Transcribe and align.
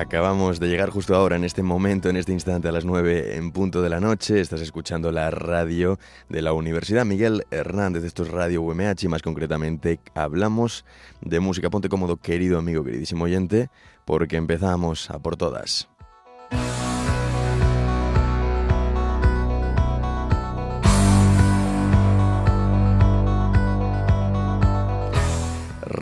Acabamos 0.00 0.60
de 0.60 0.68
llegar 0.68 0.88
justo 0.88 1.14
ahora, 1.14 1.36
en 1.36 1.44
este 1.44 1.62
momento, 1.62 2.08
en 2.08 2.16
este 2.16 2.32
instante, 2.32 2.68
a 2.68 2.72
las 2.72 2.86
9 2.86 3.36
en 3.36 3.52
punto 3.52 3.82
de 3.82 3.90
la 3.90 4.00
noche. 4.00 4.40
Estás 4.40 4.62
escuchando 4.62 5.12
la 5.12 5.30
radio 5.30 5.98
de 6.30 6.40
la 6.40 6.54
Universidad 6.54 7.04
Miguel 7.04 7.44
Hernández. 7.50 8.04
Esto 8.04 8.22
es 8.22 8.30
Radio 8.30 8.62
UMH 8.62 9.04
y 9.04 9.08
más 9.08 9.20
concretamente 9.20 10.00
hablamos 10.14 10.86
de 11.20 11.40
música. 11.40 11.68
Ponte 11.68 11.90
cómodo, 11.90 12.16
querido 12.16 12.58
amigo, 12.58 12.82
queridísimo 12.82 13.24
oyente, 13.24 13.68
porque 14.06 14.36
empezamos 14.36 15.10
a 15.10 15.18
por 15.18 15.36
todas. 15.36 15.90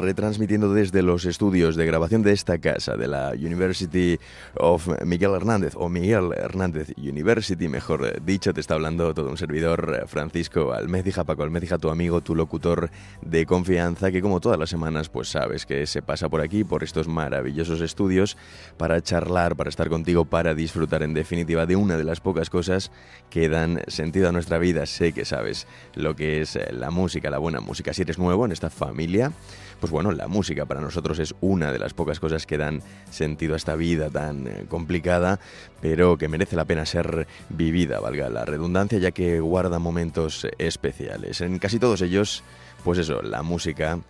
Retransmitiendo 0.09 0.73
desde 0.73 1.03
los 1.03 1.27
estudios 1.27 1.77
de 1.77 1.85
grabación 1.85 2.23
de 2.23 2.33
esta 2.33 2.57
casa, 2.57 2.97
de 2.97 3.07
la 3.07 3.33
University 3.33 4.19
of 4.55 4.89
Miguel 5.05 5.33
Hernández, 5.35 5.75
o 5.77 5.91
Miguel 5.91 6.31
Hernández 6.35 6.95
University, 6.97 7.69
mejor 7.69 8.25
dicho, 8.25 8.55
te 8.55 8.63
está 8.63 8.73
hablando 8.73 9.13
todo 9.13 9.29
un 9.29 9.37
servidor, 9.37 10.07
Francisco 10.07 10.73
Almecija, 10.73 11.25
Paco 11.25 11.43
Almecija, 11.43 11.77
tu 11.77 11.91
amigo, 11.91 12.23
tu 12.23 12.35
locutor 12.35 12.89
de 13.21 13.45
confianza, 13.45 14.11
que 14.11 14.23
como 14.23 14.41
todas 14.41 14.59
las 14.59 14.71
semanas, 14.71 15.11
pues 15.11 15.29
sabes 15.29 15.67
que 15.67 15.87
se 15.87 16.01
pasa 16.01 16.31
por 16.31 16.41
aquí, 16.41 16.65
por 16.65 16.83
estos 16.85 17.07
maravillosos 17.07 17.83
estudios, 17.83 18.39
para 18.79 19.03
charlar, 19.03 19.57
para 19.57 19.69
estar 19.69 19.91
contigo, 19.91 20.25
para 20.25 20.55
disfrutar 20.55 21.03
en 21.03 21.13
definitiva 21.13 21.67
de 21.67 21.77
una 21.77 21.99
de 21.99 22.05
las 22.05 22.21
pocas 22.21 22.49
cosas 22.49 22.91
que 23.29 23.51
dan 23.51 23.83
sentido 23.89 24.31
a 24.31 24.33
nuestra 24.33 24.57
vida. 24.57 24.87
Sé 24.87 25.13
que 25.13 25.27
sabes 25.27 25.67
lo 25.95 26.17
que 26.17 26.41
es 26.41 26.59
la 26.71 26.91
música, 26.91 27.29
la 27.29 27.37
buena 27.37 27.61
música. 27.61 27.93
Si 27.93 28.01
eres 28.01 28.19
nuevo 28.19 28.47
en 28.47 28.53
esta 28.53 28.71
familia, 28.71 29.33
pues 29.81 29.91
bueno, 29.91 30.13
la 30.13 30.29
música 30.29 30.67
para 30.67 30.81
nosotros 30.81 31.19
es 31.19 31.35
una 31.41 31.73
de 31.73 31.79
las 31.79 31.95
pocas 31.95 32.21
cosas 32.21 32.47
que 32.47 32.59
dan 32.59 32.83
sentido 33.11 33.55
a 33.55 33.57
esta 33.57 33.77
vida 33.77 34.11
tan 34.11 34.47
eh, 34.47 34.65
complicada, 34.69 35.41
pero 35.81 36.17
que 36.19 36.29
merece 36.29 36.57
la 36.57 36.65
pena 36.65 36.87
ser 36.87 37.27
vivida, 37.49 38.01
valga 38.01 38.29
la 38.29 38.45
redundancia, 38.45 38.99
ya 38.99 39.13
que 39.13 39.41
guarda 39.41 39.79
momentos 39.79 40.47
especiales. 40.59 41.41
En 41.41 41.59
casi 41.59 41.79
todos 41.79 42.03
ellos, 42.03 42.43
pues 42.85 42.99
eso, 42.99 43.23
la 43.23 43.43
música 43.43 44.01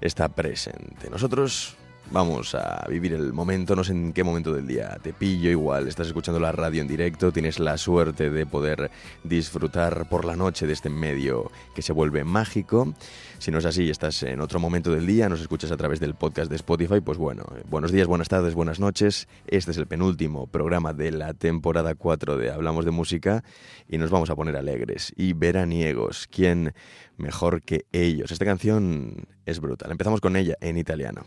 está 0.00 0.28
presente. 0.28 1.10
Nosotros 1.10 1.76
Vamos 2.10 2.54
a 2.54 2.86
vivir 2.88 3.12
el 3.12 3.34
momento, 3.34 3.76
no 3.76 3.84
sé 3.84 3.92
en 3.92 4.14
qué 4.14 4.24
momento 4.24 4.50
del 4.50 4.66
día 4.66 4.98
te 5.02 5.12
pillo, 5.12 5.50
igual 5.50 5.86
estás 5.88 6.06
escuchando 6.06 6.40
la 6.40 6.52
radio 6.52 6.80
en 6.80 6.88
directo, 6.88 7.32
tienes 7.32 7.58
la 7.58 7.76
suerte 7.76 8.30
de 8.30 8.46
poder 8.46 8.90
disfrutar 9.24 10.08
por 10.08 10.24
la 10.24 10.34
noche 10.34 10.66
de 10.66 10.72
este 10.72 10.88
medio 10.88 11.52
que 11.74 11.82
se 11.82 11.92
vuelve 11.92 12.24
mágico. 12.24 12.94
Si 13.38 13.50
no 13.50 13.58
es 13.58 13.66
así, 13.66 13.90
estás 13.90 14.22
en 14.22 14.40
otro 14.40 14.58
momento 14.58 14.90
del 14.90 15.06
día, 15.06 15.28
nos 15.28 15.42
escuchas 15.42 15.70
a 15.70 15.76
través 15.76 16.00
del 16.00 16.14
podcast 16.14 16.48
de 16.48 16.56
Spotify, 16.56 17.00
pues 17.02 17.18
bueno, 17.18 17.44
buenos 17.68 17.92
días, 17.92 18.06
buenas 18.06 18.28
tardes, 18.28 18.54
buenas 18.54 18.80
noches. 18.80 19.28
Este 19.46 19.72
es 19.72 19.76
el 19.76 19.86
penúltimo 19.86 20.46
programa 20.46 20.94
de 20.94 21.12
la 21.12 21.34
temporada 21.34 21.94
4 21.94 22.38
de 22.38 22.50
Hablamos 22.50 22.86
de 22.86 22.90
Música 22.90 23.44
y 23.86 23.98
nos 23.98 24.10
vamos 24.10 24.30
a 24.30 24.34
poner 24.34 24.56
alegres 24.56 25.12
y 25.14 25.34
veraniegos. 25.34 26.26
¿Quién 26.26 26.72
mejor 27.18 27.60
que 27.60 27.84
ellos? 27.92 28.32
Esta 28.32 28.46
canción 28.46 29.28
es 29.44 29.60
brutal. 29.60 29.90
Empezamos 29.90 30.22
con 30.22 30.36
ella 30.36 30.56
en 30.62 30.78
italiano. 30.78 31.26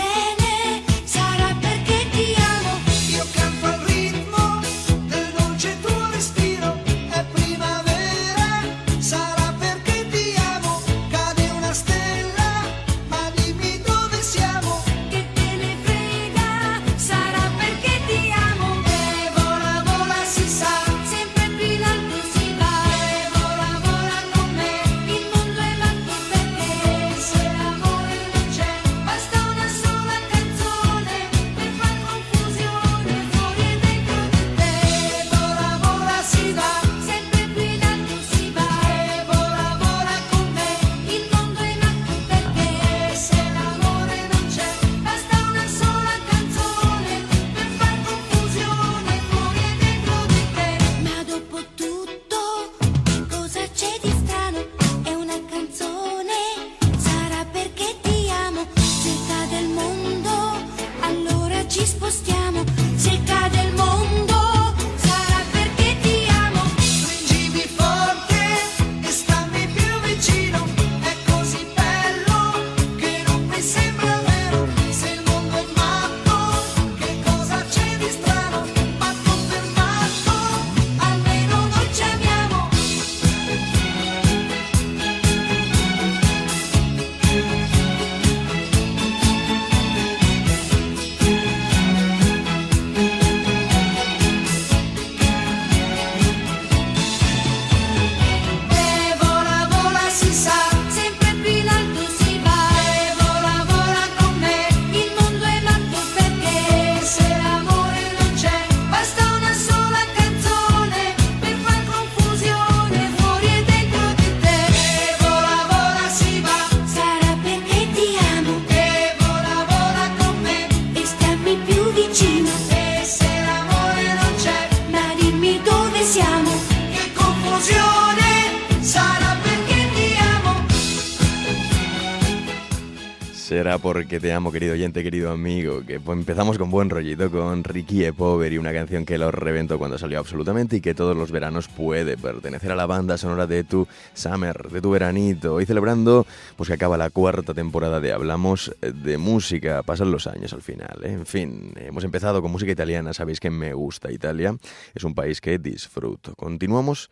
porque 133.93 134.21
te 134.21 134.31
amo, 134.31 134.53
querido 134.53 134.71
oyente, 134.71 135.03
querido 135.03 135.31
amigo. 135.31 135.81
Que 135.85 135.99
pues, 135.99 136.17
empezamos 136.17 136.57
con 136.57 136.71
buen 136.71 136.89
rollito 136.89 137.29
con 137.29 137.61
Ricky 137.61 138.05
e 138.05 138.13
Poveri, 138.13 138.57
una 138.57 138.71
canción 138.71 139.03
que 139.03 139.17
lo 139.17 139.31
reventó 139.31 139.77
cuando 139.77 139.97
salió 139.97 140.17
absolutamente 140.17 140.77
y 140.77 140.81
que 140.81 140.93
todos 140.93 141.13
los 141.13 141.29
veranos 141.29 141.67
puede 141.67 142.15
pertenecer 142.15 142.71
a 142.71 142.75
la 142.77 142.85
banda 142.85 143.17
sonora 143.17 143.47
de 143.47 143.65
tu 143.65 143.85
summer, 144.13 144.69
de 144.69 144.79
tu 144.79 144.91
veranito. 144.91 145.55
Hoy 145.55 145.65
celebrando 145.65 146.25
pues 146.55 146.69
que 146.69 146.75
acaba 146.75 146.97
la 146.97 147.09
cuarta 147.09 147.53
temporada 147.53 147.99
de 147.99 148.13
Hablamos 148.13 148.73
de 148.79 149.17
Música. 149.17 149.83
Pasan 149.83 150.09
los 150.09 150.25
años 150.25 150.53
al 150.53 150.61
final. 150.61 151.01
¿eh? 151.03 151.11
En 151.11 151.25
fin, 151.25 151.73
hemos 151.75 152.05
empezado 152.05 152.41
con 152.41 152.49
música 152.49 152.71
italiana. 152.71 153.11
Sabéis 153.11 153.41
que 153.41 153.49
me 153.49 153.73
gusta 153.73 154.09
Italia. 154.09 154.55
Es 154.95 155.03
un 155.03 155.13
país 155.13 155.41
que 155.41 155.59
disfruto. 155.59 156.33
Continuamos. 156.35 157.11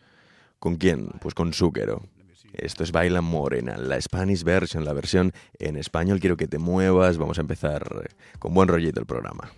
¿Con 0.58 0.76
quién? 0.76 1.08
Pues 1.20 1.34
con 1.34 1.52
Zúquero. 1.52 2.00
Esto 2.52 2.84
es 2.84 2.92
Baila 2.92 3.20
Morena, 3.20 3.76
la 3.76 4.00
Spanish 4.00 4.44
version, 4.44 4.84
la 4.84 4.92
versión 4.92 5.32
en 5.58 5.76
español. 5.76 6.20
Quiero 6.20 6.36
que 6.36 6.48
te 6.48 6.58
muevas. 6.58 7.18
Vamos 7.18 7.38
a 7.38 7.40
empezar 7.42 8.02
eh, 8.04 8.08
con 8.38 8.54
buen 8.54 8.68
rollito 8.68 9.00
el 9.00 9.06
programa. 9.06 9.50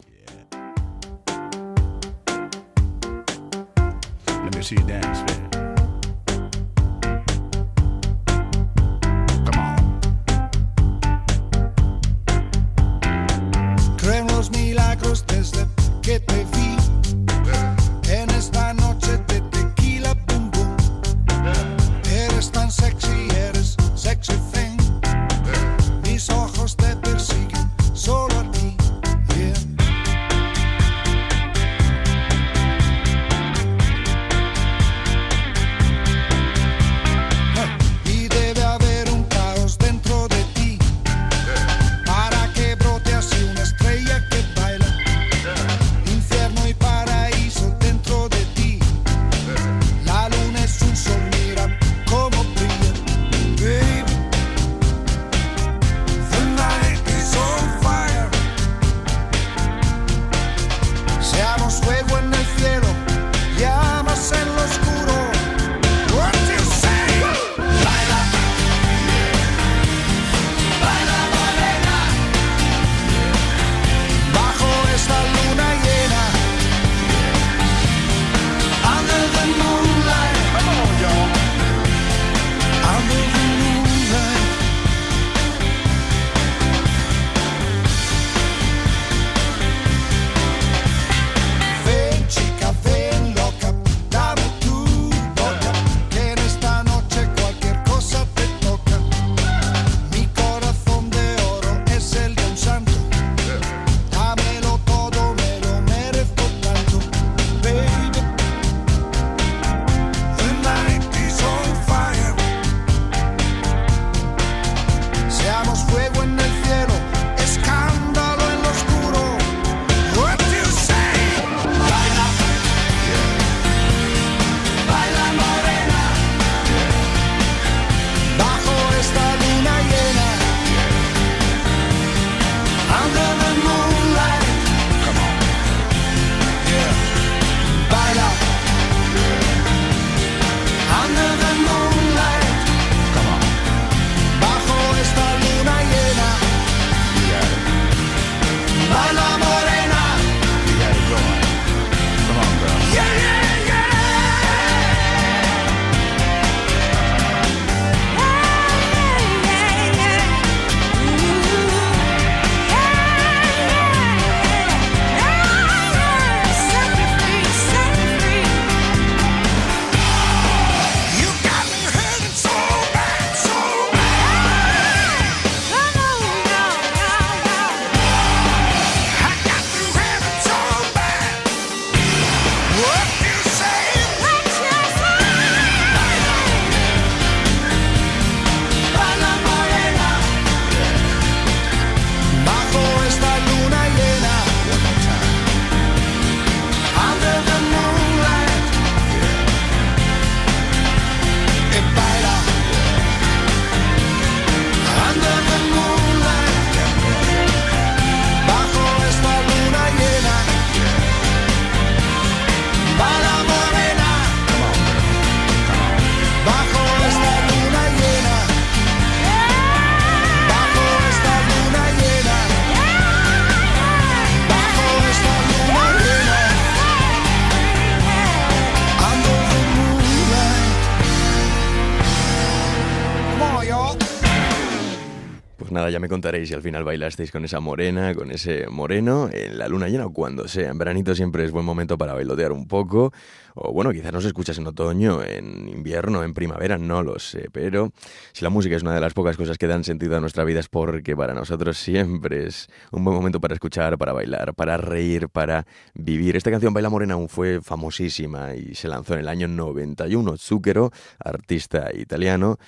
Me 236.02 236.08
contaréis 236.08 236.48
si 236.48 236.54
al 236.54 236.62
final 236.62 236.82
bailasteis 236.82 237.30
con 237.30 237.44
esa 237.44 237.60
morena, 237.60 238.12
con 238.12 238.32
ese 238.32 238.66
moreno, 238.68 239.30
en 239.32 239.56
la 239.56 239.68
luna 239.68 239.88
llena 239.88 240.06
o 240.06 240.12
cuando 240.12 240.48
sea. 240.48 240.70
En 240.70 240.76
veranito 240.76 241.14
siempre 241.14 241.44
es 241.44 241.52
buen 241.52 241.64
momento 241.64 241.96
para 241.96 242.12
bailotear 242.12 242.50
un 242.50 242.66
poco. 242.66 243.12
O 243.54 243.72
bueno, 243.72 243.92
quizás 243.92 244.12
nos 244.12 244.24
escuchas 244.24 244.58
en 244.58 244.66
otoño, 244.66 245.22
en 245.22 245.68
invierno, 245.68 246.24
en 246.24 246.34
primavera, 246.34 246.76
no 246.76 247.04
lo 247.04 247.20
sé. 247.20 247.48
Pero 247.52 247.92
si 248.32 248.42
la 248.42 248.50
música 248.50 248.74
es 248.74 248.82
una 248.82 248.94
de 248.94 249.00
las 249.00 249.14
pocas 249.14 249.36
cosas 249.36 249.58
que 249.58 249.68
dan 249.68 249.84
sentido 249.84 250.16
a 250.16 250.20
nuestra 250.20 250.42
vida 250.42 250.58
es 250.58 250.68
porque 250.68 251.14
para 251.14 251.34
nosotros 251.34 251.78
siempre 251.78 252.48
es 252.48 252.68
un 252.90 253.04
buen 253.04 253.16
momento 253.16 253.40
para 253.40 253.54
escuchar, 253.54 253.96
para 253.96 254.12
bailar, 254.12 254.54
para 254.54 254.76
reír, 254.78 255.28
para 255.28 255.66
vivir. 255.94 256.36
Esta 256.36 256.50
canción 256.50 256.74
Baila 256.74 256.90
Morena 256.90 257.14
aún 257.14 257.28
fue 257.28 257.60
famosísima 257.60 258.56
y 258.56 258.74
se 258.74 258.88
lanzó 258.88 259.14
en 259.14 259.20
el 259.20 259.28
año 259.28 259.46
91. 259.46 260.36
Zucchero, 260.36 260.90
artista 261.20 261.90
italiano, 261.94 262.58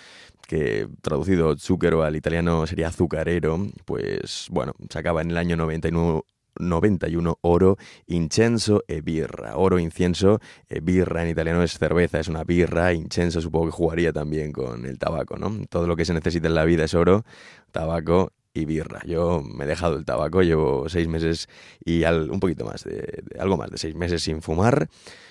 que 0.46 0.88
traducido 1.00 1.56
zucchero 1.56 2.02
al 2.02 2.16
italiano 2.16 2.66
sería 2.66 2.88
azucarero, 2.88 3.66
pues 3.84 4.48
bueno, 4.50 4.72
sacaba 4.90 5.22
en 5.22 5.30
el 5.30 5.36
año 5.36 5.56
99 5.56 6.22
91 6.56 7.38
oro, 7.42 7.76
incenso 8.06 8.84
e 8.86 9.00
birra. 9.00 9.56
Oro, 9.56 9.78
incienso, 9.78 10.40
e 10.68 10.80
birra 10.80 11.22
en 11.22 11.30
italiano 11.30 11.62
es 11.62 11.78
cerveza, 11.78 12.20
es 12.20 12.28
una 12.28 12.44
birra, 12.44 12.92
incenso 12.92 13.40
supongo 13.40 13.66
que 13.66 13.72
jugaría 13.72 14.12
también 14.12 14.52
con 14.52 14.86
el 14.86 14.98
tabaco, 14.98 15.36
¿no? 15.36 15.52
Todo 15.68 15.86
lo 15.86 15.96
que 15.96 16.04
se 16.04 16.14
necesita 16.14 16.48
en 16.48 16.54
la 16.54 16.64
vida 16.64 16.84
es 16.84 16.94
oro, 16.94 17.24
tabaco 17.72 18.32
y 18.52 18.66
birra. 18.66 19.00
Yo 19.04 19.42
me 19.42 19.64
he 19.64 19.66
dejado 19.66 19.96
el 19.96 20.04
tabaco, 20.04 20.42
llevo 20.42 20.88
seis 20.88 21.08
meses 21.08 21.48
y 21.84 22.04
al, 22.04 22.30
un 22.30 22.38
poquito 22.38 22.64
más, 22.64 22.84
de, 22.84 23.22
de 23.24 23.40
algo 23.40 23.56
más 23.56 23.70
de 23.70 23.78
seis 23.78 23.96
meses 23.96 24.22
sin 24.22 24.42
fumar. 24.42 24.88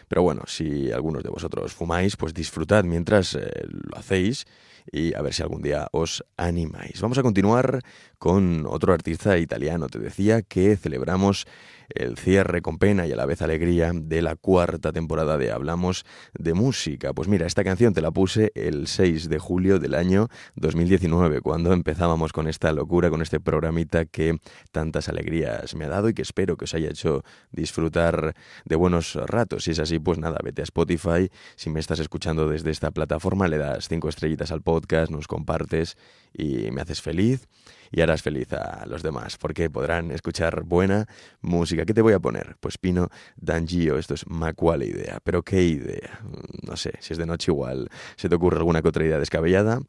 Pero 0.10 0.24
bueno, 0.24 0.44
si 0.46 0.92
algunos 0.92 1.24
de 1.24 1.30
vosotros 1.30 1.74
fumáis, 1.74 2.18
pues 2.18 2.34
disfrutad 2.34 2.84
mientras 2.84 3.36
eh, 3.36 3.50
lo 3.66 3.98
hacéis 3.98 4.46
y 4.92 5.14
a 5.16 5.22
ver 5.22 5.34
si 5.34 5.44
algún 5.44 5.62
día 5.62 5.88
os 5.92 6.24
animáis. 6.38 7.02
Vamos 7.02 7.18
a 7.18 7.24
continuar 7.24 7.82
con 8.18 8.66
otro 8.68 8.94
artista 8.94 9.38
italiano. 9.38 9.88
Te 9.88 10.00
decía 10.00 10.42
que 10.42 10.76
celebramos 10.78 11.46
el 11.90 12.18
cierre 12.18 12.62
con 12.62 12.78
pena 12.78 13.08
y 13.08 13.12
a 13.12 13.16
la 13.16 13.26
vez 13.26 13.42
alegría 13.42 13.92
de 13.94 14.22
la 14.22 14.36
cuarta 14.36 14.92
temporada 14.92 15.38
de 15.38 15.52
Hablamos 15.52 16.06
de 16.34 16.54
Música. 16.54 17.14
Pues 17.14 17.28
mira, 17.28 17.46
esta 17.46 17.64
canción 17.64 17.94
te 17.94 18.02
la 18.02 18.12
puse 18.12 18.52
el 18.56 18.88
6 18.88 19.30
de 19.30 19.40
julio 19.40 19.80
del 19.80 19.96
año 19.96 20.30
2019, 20.56 21.42
cuando 21.42 21.74
empezábamos 21.74 22.34
con 22.34 22.48
esta 22.48 22.72
locura, 22.72 23.10
con 23.10 23.22
este 23.22 23.40
programita 23.40 24.06
que 24.06 24.38
tantas 24.72 25.10
alegrías 25.10 25.76
me 25.76 25.86
ha 25.86 25.90
dado 25.90 26.10
y 26.10 26.14
que 26.14 26.22
espero 26.22 26.58
que 26.58 26.66
os 26.66 26.74
haya 26.74 26.90
hecho 26.90 27.24
disfrutar 27.52 28.36
de 28.66 28.76
buenos 28.76 29.16
ratos. 29.16 29.66
Si 29.66 29.72
es 29.72 29.80
así, 29.80 30.00
pues 30.00 30.18
nada, 30.18 30.40
vete 30.44 30.62
a 30.62 30.64
Spotify. 30.64 31.30
Si 31.56 31.70
me 31.70 31.80
estás 31.80 32.00
escuchando 32.00 32.48
desde 32.48 32.72
esta 32.72 32.92
plataforma, 32.92 33.48
le 33.48 33.58
das 33.58 33.88
cinco 33.88 34.10
estrellitas 34.10 34.52
al 34.52 34.62
podcast, 34.62 35.12
nos 35.12 35.28
compartes 35.28 35.98
y 36.34 36.72
me 36.72 36.82
haces 36.82 37.02
feliz 37.02 37.48
y 37.94 38.02
harás 38.02 38.24
feliz 38.24 38.52
a 38.54 38.86
los 38.88 39.04
demás, 39.04 39.38
porque 39.38 39.70
podrán 39.70 40.10
escuchar 40.12 40.64
buena 40.64 41.08
música. 41.42 41.86
¿Qué 41.86 41.94
te 41.94 42.02
voy 42.02 42.14
a 42.14 42.20
poner? 42.20 42.58
Pues 42.60 42.80
Pino 42.80 43.10
D'Angio, 43.38 44.00
esto 44.00 44.16
es 44.16 44.28
Macuale 44.28 44.88
idea. 44.88 45.20
Pero 45.24 45.44
¿qué 45.44 45.62
idea? 45.62 46.20
No 46.64 46.76
sé, 46.76 46.94
si 47.00 47.14
es 47.14 47.20
de 47.20 47.28
noche 47.28 47.52
igual 47.52 47.90
se 48.16 48.30
te 48.30 48.36
ocurre 48.36 48.58
alguna 48.58 48.82
que 48.82 48.88
otra 48.88 49.06
idea 49.06 49.20
descabellada. 49.20 49.80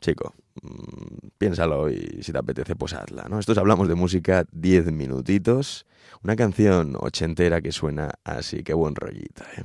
Chico, 0.00 0.34
mmm, 0.62 1.28
piénsalo 1.36 1.90
y 1.90 2.20
si 2.22 2.30
te 2.30 2.38
apetece, 2.38 2.76
pues 2.76 2.92
hazla, 2.92 3.26
¿no? 3.28 3.40
Estos 3.40 3.58
hablamos 3.58 3.88
de 3.88 3.96
música 3.96 4.44
10 4.52 4.92
minutitos, 4.92 5.86
una 6.22 6.36
canción 6.36 6.94
ochentera 7.00 7.60
que 7.60 7.72
suena 7.72 8.12
así, 8.22 8.62
qué 8.62 8.74
buen 8.74 8.94
rollito, 8.94 9.42
¿eh? 9.56 9.64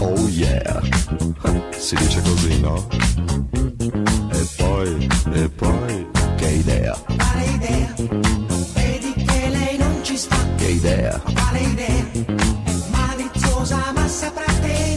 Oh 0.00 0.28
yeah, 0.28 0.80
si 1.78 1.94
dice 1.96 2.20
così, 2.22 2.60
no? 2.60 2.86
E 4.32 4.46
poi, 4.56 5.08
e 5.32 5.48
poi, 5.48 6.06
Che 6.36 6.48
idea, 6.48 6.96
Quale 7.16 7.44
idea? 7.44 7.94
Non 7.96 8.66
vedi 8.74 9.12
che 9.14 9.48
lei 9.48 9.76
non 9.78 9.98
ci 10.02 10.16
sta? 10.16 10.36
che 10.56 10.66
idea, 10.68 11.18
Quale 11.20 11.58
idea? 11.60 12.04
È 12.12 12.72
maliziosa 12.90 13.92
ma 13.94 14.06
saprà 14.08 14.44
tenere 14.60 14.95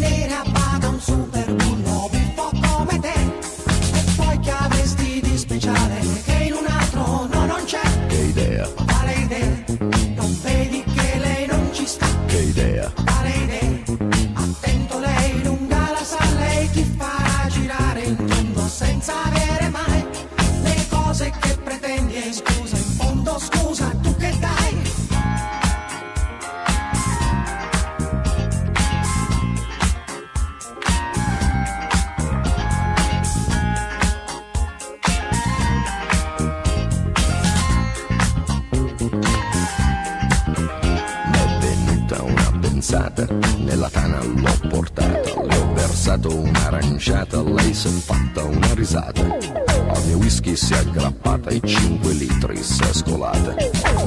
si 50.60 50.74
è 50.74 50.78
aggrappata 50.78 51.50
e 51.52 51.62
5 51.64 52.12
litri 52.12 52.62
si 52.62 52.84
è 52.84 52.92
scolata. 52.94 53.56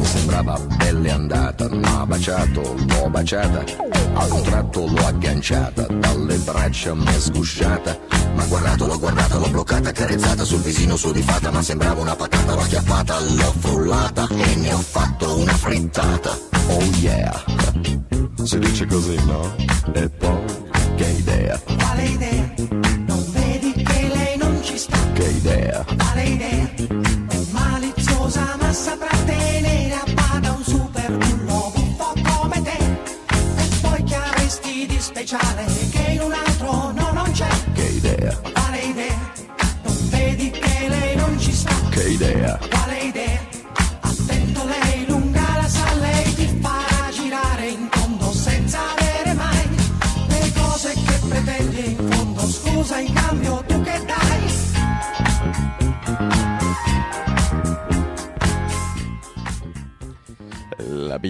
Sembrava 0.03 0.59
belle 0.77 1.11
andata, 1.11 1.67
ma 1.71 2.05
baciato, 2.05 2.75
l'ho 2.77 3.09
baciata. 3.09 3.65
A 4.13 4.25
un 4.27 4.43
tratto 4.43 4.87
l'ho 4.87 5.07
agganciata, 5.07 5.87
dalle 5.87 6.37
braccia 6.37 6.95
mi 6.95 7.07
è 7.07 7.19
sgusciata. 7.19 7.99
Ma 8.35 8.45
guardato, 8.45 8.87
l'ho 8.87 8.99
guardata, 8.99 9.39
l'ho 9.39 9.49
bloccata, 9.49 9.89
accarezzata 9.89 10.45
sul 10.45 10.61
visino 10.61 10.97
su 10.97 11.11
di 11.11 11.23
fatta, 11.23 11.51
ma 11.51 11.63
sembrava 11.63 12.03
una 12.03 12.15
patata, 12.15 12.55
l'ho 12.55 12.61
acchiappata, 12.61 13.19
l'ho 13.19 13.55
frullata 13.59 14.29
e 14.29 14.55
ne 14.57 14.75
ho 14.75 14.79
fatto 14.79 15.39
una 15.39 15.55
frittata. 15.55 16.39
Oh 16.69 16.83
yeah, 17.01 17.45
si 18.45 18.59
dice 18.59 18.85
così, 18.87 19.17
no? 19.25 19.55
E 19.93 20.09
poi, 20.11 20.32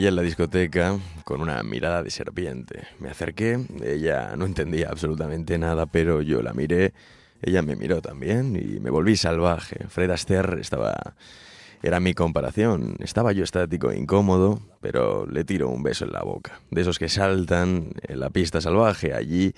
La 0.02 0.06
pillé 0.06 0.08
en 0.08 0.16
la 0.16 0.22
discoteca 0.22 0.98
con 1.22 1.40
una 1.40 1.62
mirada 1.62 2.02
de 2.02 2.10
serpiente. 2.10 2.88
Me 2.98 3.08
acerqué, 3.08 3.60
ella 3.84 4.34
no 4.34 4.46
entendía 4.46 4.88
absolutamente 4.88 5.58
nada, 5.58 5.86
pero 5.86 6.22
yo 6.22 6.42
la 6.42 6.52
miré, 6.52 6.92
ella 7.40 7.62
me 7.62 7.76
miró 7.76 8.02
también 8.02 8.56
y 8.56 8.80
me 8.80 8.90
volví 8.90 9.16
salvaje. 9.16 9.86
Fred 9.86 10.10
Astaire 10.10 10.60
estaba... 10.60 11.14
Era 11.84 12.00
mi 12.00 12.14
comparación. 12.14 12.96
Estaba 12.98 13.30
yo 13.30 13.44
estático 13.44 13.92
e 13.92 13.96
incómodo, 13.96 14.60
pero 14.80 15.24
le 15.24 15.44
tiro 15.44 15.68
un 15.68 15.84
beso 15.84 16.04
en 16.04 16.10
la 16.10 16.24
boca. 16.24 16.60
De 16.72 16.80
esos 16.80 16.98
que 16.98 17.08
saltan 17.08 17.90
en 18.02 18.18
la 18.18 18.30
pista 18.30 18.60
salvaje 18.60 19.14
allí, 19.14 19.54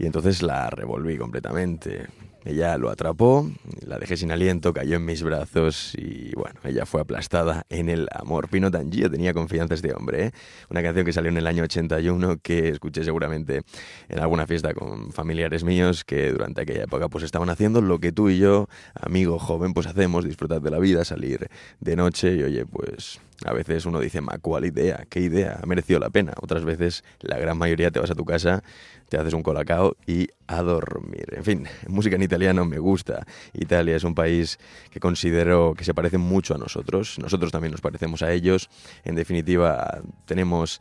y 0.00 0.06
entonces 0.06 0.42
la 0.42 0.70
revolví 0.70 1.16
completamente. 1.18 2.08
Ella 2.44 2.76
lo 2.76 2.90
atrapó, 2.90 3.50
la 3.86 3.98
dejé 3.98 4.16
sin 4.16 4.30
aliento, 4.30 4.74
cayó 4.74 4.96
en 4.96 5.04
mis 5.04 5.22
brazos 5.22 5.94
y 5.94 6.32
bueno, 6.34 6.60
ella 6.64 6.84
fue 6.84 7.00
aplastada 7.00 7.64
en 7.70 7.88
el 7.88 8.08
amor. 8.12 8.48
Pino 8.50 8.70
D'Angio 8.70 9.10
tenía 9.10 9.32
confianza 9.32 9.74
este 9.74 9.94
hombre, 9.94 10.26
¿eh? 10.26 10.32
Una 10.68 10.82
canción 10.82 11.06
que 11.06 11.12
salió 11.12 11.30
en 11.30 11.38
el 11.38 11.46
año 11.46 11.62
81 11.62 12.38
que 12.42 12.68
escuché 12.68 13.02
seguramente 13.02 13.62
en 14.08 14.18
alguna 14.18 14.46
fiesta 14.46 14.74
con 14.74 15.12
familiares 15.12 15.64
míos 15.64 16.04
que 16.04 16.32
durante 16.32 16.60
aquella 16.60 16.84
época 16.84 17.08
pues 17.08 17.24
estaban 17.24 17.48
haciendo 17.48 17.80
lo 17.80 17.98
que 17.98 18.12
tú 18.12 18.28
y 18.28 18.38
yo, 18.38 18.68
amigo 18.94 19.38
joven, 19.38 19.72
pues 19.72 19.86
hacemos, 19.86 20.24
disfrutar 20.24 20.60
de 20.60 20.70
la 20.70 20.78
vida, 20.78 21.04
salir 21.04 21.48
de 21.80 21.96
noche 21.96 22.34
y 22.34 22.42
oye, 22.42 22.66
pues 22.66 23.20
A 23.44 23.52
veces 23.52 23.84
uno 23.84 24.00
dice, 24.00 24.20
ma, 24.20 24.38
¿cuál 24.38 24.64
idea? 24.64 25.06
¿Qué 25.08 25.20
idea? 25.20 25.58
Ha 25.62 25.66
merecido 25.66 25.98
la 25.98 26.10
pena. 26.10 26.32
Otras 26.40 26.64
veces, 26.64 27.04
la 27.20 27.38
gran 27.38 27.58
mayoría 27.58 27.90
te 27.90 27.98
vas 27.98 28.10
a 28.10 28.14
tu 28.14 28.24
casa, 28.24 28.62
te 29.08 29.18
haces 29.18 29.34
un 29.34 29.42
colacao 29.42 29.96
y 30.06 30.28
a 30.46 30.62
dormir. 30.62 31.26
En 31.32 31.44
fin, 31.44 31.68
música 31.88 32.16
en 32.16 32.22
italiano 32.22 32.64
me 32.64 32.78
gusta. 32.78 33.26
Italia 33.52 33.96
es 33.96 34.04
un 34.04 34.14
país 34.14 34.58
que 34.90 35.00
considero 35.00 35.74
que 35.76 35.84
se 35.84 35.94
parece 35.94 36.18
mucho 36.18 36.54
a 36.54 36.58
nosotros. 36.58 37.18
Nosotros 37.18 37.50
también 37.50 37.72
nos 37.72 37.80
parecemos 37.80 38.22
a 38.22 38.32
ellos. 38.32 38.70
En 39.04 39.14
definitiva, 39.14 40.00
tenemos 40.26 40.80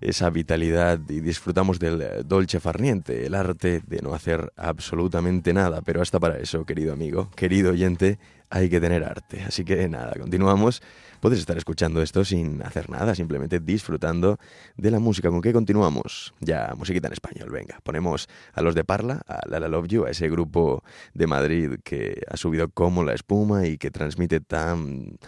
esa 0.00 0.30
vitalidad 0.30 1.00
y 1.08 1.20
disfrutamos 1.20 1.78
del 1.78 2.02
eh, 2.02 2.22
dolce 2.24 2.60
farniente, 2.60 3.26
el 3.26 3.34
arte 3.34 3.82
de 3.86 4.00
no 4.02 4.14
hacer 4.14 4.52
absolutamente 4.56 5.52
nada. 5.52 5.82
Pero 5.82 6.02
hasta 6.02 6.20
para 6.20 6.38
eso, 6.38 6.64
querido 6.64 6.92
amigo, 6.92 7.30
querido 7.34 7.70
oyente, 7.70 8.18
hay 8.50 8.68
que 8.68 8.80
tener 8.80 9.04
arte. 9.04 9.42
Así 9.42 9.64
que 9.64 9.88
nada, 9.88 10.12
continuamos. 10.18 10.82
Puedes 11.20 11.40
estar 11.40 11.56
escuchando 11.58 12.00
esto 12.00 12.24
sin 12.24 12.62
hacer 12.62 12.88
nada, 12.88 13.14
simplemente 13.14 13.58
disfrutando 13.58 14.38
de 14.76 14.90
la 14.90 15.00
música. 15.00 15.30
¿Con 15.30 15.42
qué 15.42 15.52
continuamos? 15.52 16.32
Ya, 16.38 16.72
musiquita 16.76 17.08
en 17.08 17.14
español, 17.14 17.50
venga. 17.50 17.80
Ponemos 17.82 18.28
a 18.54 18.62
los 18.62 18.76
de 18.76 18.84
Parla, 18.84 19.22
a 19.26 19.40
La 19.48 19.58
La 19.58 19.66
Love 19.66 19.88
You, 19.88 20.04
a 20.04 20.10
ese 20.10 20.28
grupo 20.28 20.84
de 21.14 21.26
Madrid 21.26 21.80
que 21.82 22.22
ha 22.30 22.36
subido 22.36 22.68
como 22.68 23.02
la 23.02 23.14
espuma 23.14 23.66
y 23.66 23.78
que 23.78 23.90
transmite 23.90 24.38
tan 24.38 25.18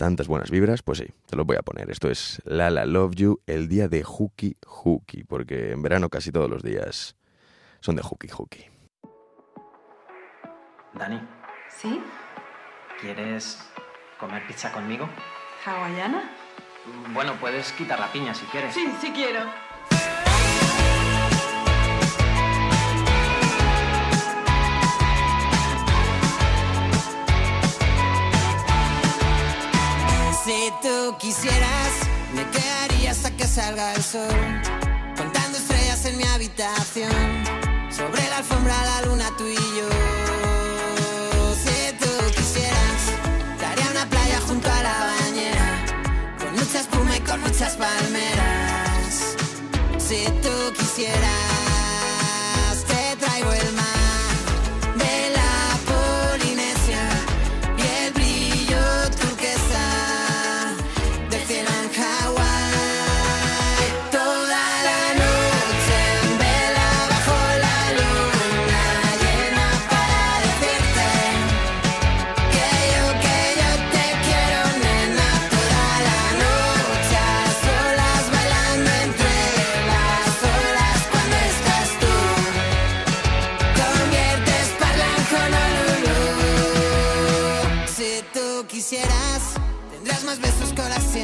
tantas 0.00 0.28
buenas 0.28 0.50
vibras, 0.50 0.80
pues 0.82 0.96
sí, 0.96 1.08
te 1.26 1.36
lo 1.36 1.44
voy 1.44 1.58
a 1.58 1.62
poner. 1.62 1.90
Esto 1.90 2.10
es 2.10 2.40
La 2.46 2.70
La 2.70 2.86
Love 2.86 3.14
You, 3.16 3.42
el 3.46 3.68
día 3.68 3.86
de 3.86 4.02
Hooky 4.02 4.56
Hooky, 4.66 5.24
porque 5.24 5.72
en 5.72 5.82
verano 5.82 6.08
casi 6.08 6.32
todos 6.32 6.48
los 6.48 6.62
días 6.62 7.16
son 7.80 7.96
de 7.96 8.02
Hooky 8.02 8.28
Hooky. 8.28 8.64
Dani, 10.94 11.20
¿Sí? 11.68 12.00
¿quieres 12.98 13.58
comer 14.18 14.46
pizza 14.46 14.72
conmigo? 14.72 15.06
¿Hawaiana? 15.66 16.30
Bueno, 17.12 17.34
puedes 17.38 17.70
quitar 17.72 18.00
la 18.00 18.10
piña 18.10 18.32
si 18.32 18.46
quieres. 18.46 18.72
Sí, 18.72 18.90
sí 19.02 19.12
quiero. 19.12 19.40
Si 30.44 30.72
tú 30.80 31.16
quisieras, 31.18 31.92
me 32.34 32.48
quedaría 32.50 33.10
hasta 33.10 33.30
que 33.30 33.46
salga 33.46 33.94
el 33.94 34.02
sol. 34.02 34.62
Contando 35.14 35.58
estrellas 35.58 36.04
en 36.06 36.16
mi 36.16 36.24
habitación. 36.24 37.12
Sobre 37.90 38.26
la 38.28 38.38
alfombra, 38.38 38.74
la 38.84 39.02
luna, 39.06 39.28
tú 39.36 39.46
y 39.46 39.54
yo. 39.54 39.88
Si 41.62 41.92
tú 41.98 42.10
quisieras, 42.34 43.02
te 43.58 43.66
haría 43.66 43.90
una 43.90 44.06
playa 44.08 44.40
junto 44.48 44.70
a 44.70 44.82
la 44.82 45.12
bañera. 45.12 45.84
Con 46.38 46.52
mucha 46.54 46.80
espuma 46.80 47.16
y 47.16 47.20
con 47.20 47.40
muchas 47.42 47.76
palmeras. 47.76 49.36
Si 49.98 50.24
tú 50.42 50.72
quisieras, 50.78 51.59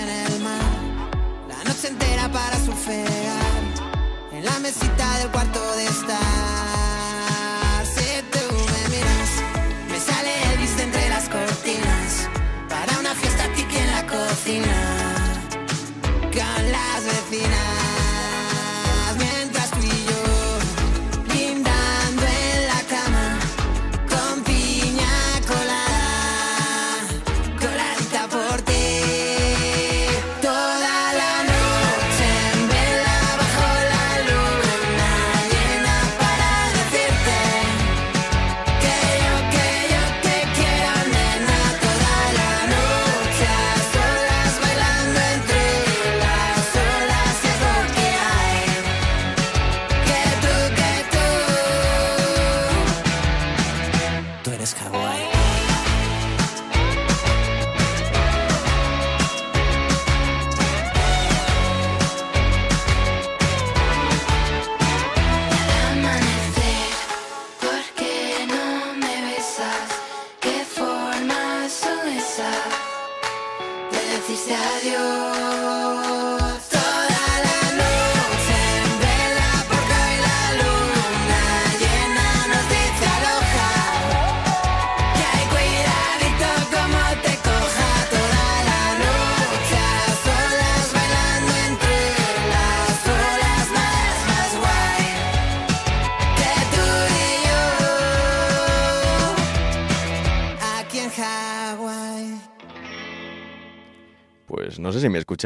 el 0.04 0.40
mar. 0.40 0.60
La 1.48 1.64
noche 1.64 1.88
entera 1.88 2.28
para 2.30 2.56
surfear 2.64 3.62
en 4.32 4.44
la 4.44 4.58
mesita 4.60 5.18
del 5.18 5.30
cuarto 5.30 5.60
de 5.76 5.84
estar. 5.86 6.16
Si 7.94 8.22
tú 8.32 8.44
me 8.72 8.82
miras, 8.94 9.30
me 9.90 9.98
sale 9.98 10.30
Elvis 10.52 10.76
de 10.76 10.82
entre 10.84 11.08
las 11.08 11.28
cortinas 11.28 12.28
para 12.68 12.98
una 13.00 13.14
fiesta 13.14 13.44
tiki 13.54 13.76
en 13.76 13.90
la 13.92 14.06
cocina 14.06 14.75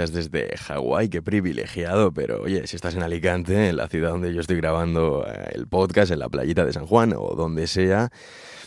desde 0.09 0.57
Hawái, 0.57 1.11
qué 1.11 1.21
privilegiado, 1.21 2.13
pero 2.13 2.41
oye, 2.41 2.67
si 2.67 2.77
estás 2.77 2.95
en 2.95 3.03
Alicante, 3.03 3.69
en 3.69 3.77
la 3.77 3.89
ciudad 3.89 4.11
donde 4.11 4.33
yo 4.33 4.41
estoy 4.41 4.57
grabando 4.57 5.27
eh, 5.29 5.51
el 5.53 5.67
podcast, 5.67 6.11
en 6.11 6.19
la 6.19 6.31
playita 6.31 6.65
de 6.65 6.73
San 6.73 6.87
Juan 6.87 7.13
o 7.15 7.35
donde 7.35 7.67
sea, 7.67 8.11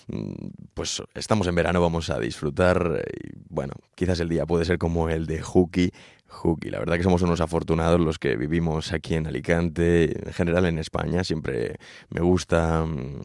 mm, 0.07 0.33
pues 0.75 1.01
estamos 1.15 1.47
en 1.47 1.55
verano, 1.55 1.81
vamos 1.81 2.11
a 2.11 2.19
disfrutar. 2.19 3.03
Y 3.11 3.31
bueno, 3.49 3.73
quizás 3.95 4.19
el 4.19 4.29
día 4.29 4.45
puede 4.45 4.65
ser 4.65 4.77
como 4.77 5.09
el 5.09 5.25
de 5.25 5.41
Hooky. 5.41 5.91
Hooky, 6.27 6.69
la 6.69 6.79
verdad 6.79 6.97
que 6.97 7.03
somos 7.03 7.23
unos 7.23 7.41
afortunados 7.41 7.99
los 7.99 8.19
que 8.19 8.35
vivimos 8.35 8.93
aquí 8.93 9.15
en 9.15 9.25
Alicante, 9.25 10.27
en 10.27 10.33
general 10.33 10.65
en 10.65 10.77
España, 10.77 11.23
siempre 11.23 11.77
me 12.09 12.21
gusta 12.21 12.85
mm, 12.85 13.21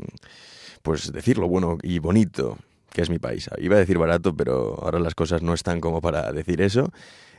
pues 0.83 1.13
decir 1.13 1.37
lo 1.37 1.49
bueno 1.49 1.77
y 1.83 1.99
bonito 1.99 2.57
que 2.93 3.03
es 3.03 3.11
mi 3.11 3.19
país. 3.19 3.49
Iba 3.59 3.77
a 3.77 3.79
decir 3.79 3.99
barato, 3.99 4.37
pero 4.37 4.79
ahora 4.83 4.99
las 4.99 5.15
cosas 5.15 5.43
no 5.43 5.55
están 5.55 5.81
como 5.81 6.01
para 6.01 6.33
decir 6.33 6.61
eso. 6.61 6.91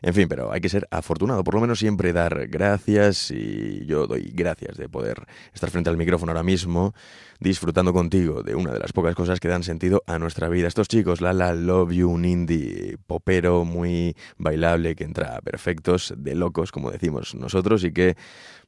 En 0.02 0.14
fin, 0.14 0.30
pero 0.30 0.52
hay 0.52 0.62
que 0.62 0.70
ser 0.70 0.88
afortunado, 0.92 1.44
por 1.44 1.56
lo 1.56 1.62
menos 1.62 1.80
siempre 1.80 2.14
dar 2.14 2.48
gracias 2.48 3.32
y 3.32 3.86
yo 3.86 4.08
doy 4.08 4.32
gracias 4.34 4.78
de 4.78 4.88
poder 4.88 5.26
estar 5.54 5.70
frente 5.70 5.90
al 5.90 5.98
micrófono 5.98 6.32
ahora 6.32 6.44
mismo 6.44 6.94
disfrutando 7.40 7.94
contigo 7.94 8.44
de 8.44 8.56
una 8.56 8.72
de 8.72 8.80
las 8.80 8.94
pocas 8.94 9.16
cosas 9.16 9.40
que 9.40 9.48
dan 9.48 9.64
sentido 9.64 10.04
a 10.08 10.18
nuestra 10.20 10.48
vida. 10.48 10.68
Estos 10.68 10.88
chicos, 10.88 11.20
Lala 11.20 11.54
Love 11.54 11.92
You, 11.92 12.10
un 12.10 12.26
indie 12.26 12.98
popero 13.08 13.66
muy 13.66 14.16
bailable 14.38 14.96
que 14.96 15.04
entra 15.04 15.38
a 15.38 15.42
perfectos 15.42 16.14
de 16.18 16.36
locos, 16.36 16.72
como 16.72 16.92
decimos 16.92 17.36
nosotros, 17.36 17.84
y 17.84 17.92
que 17.92 18.16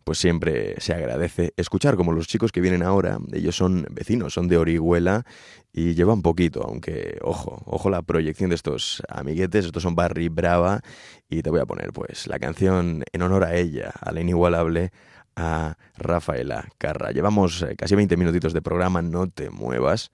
pues 0.04 0.18
siempre 0.18 0.76
se 0.80 0.94
agradece 0.94 1.54
escuchar 1.58 1.96
como 1.96 2.12
los 2.12 2.28
chicos 2.28 2.52
que 2.52 2.62
vienen 2.62 2.84
ahora, 2.84 3.20
ellos 3.34 3.56
son 3.56 3.86
vecinos, 3.92 4.34
son 4.34 4.48
de 4.48 4.58
Orihuela 4.58 5.26
y 5.74 5.94
lleva 5.94 6.14
un 6.14 6.22
poquito, 6.22 6.64
aunque 6.64 7.18
ojo, 7.22 7.62
ojo 7.66 7.90
la 7.90 8.02
proyección 8.02 8.50
de 8.50 8.56
estos 8.56 9.02
amiguetes, 9.08 9.66
estos 9.66 9.84
son 9.84 9.96
Barry 9.96 10.30
Brava 10.30 10.82
y 11.30 11.42
te 11.42 11.50
voy 11.50 11.62
a 11.62 11.66
poner 11.66 11.94
pues 11.94 12.28
la 12.28 12.40
canción 12.40 13.04
en 13.12 13.22
honor 13.22 13.44
a 13.44 13.56
ella, 13.56 13.92
a 14.00 14.12
la 14.12 14.22
inigualable, 14.22 14.92
a 15.36 15.78
Rafaela 15.98 16.68
Carra. 16.78 17.12
Llevamos 17.12 17.62
eh, 17.62 17.76
casi 17.78 17.96
20 17.96 18.18
minutitos 18.18 18.54
de 18.54 18.62
programa, 18.62 19.02
no 19.02 19.28
te 19.30 19.50
muevas, 19.50 20.12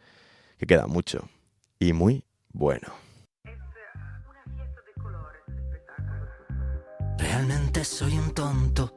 que 0.58 0.66
queda 0.66 0.88
mucho 0.88 1.30
y 1.80 1.94
muy 1.94 2.24
bueno. 2.54 2.88
Realmente 7.18 7.84
soy 7.84 8.18
un 8.18 8.32
tonto, 8.34 8.97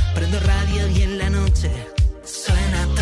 prendo 0.13 0.39
radio 0.39 0.87
y 0.89 1.01
en 1.03 1.17
la 1.17 1.29
noche 1.29 1.71
suena 2.23 2.87
top 2.95 3.00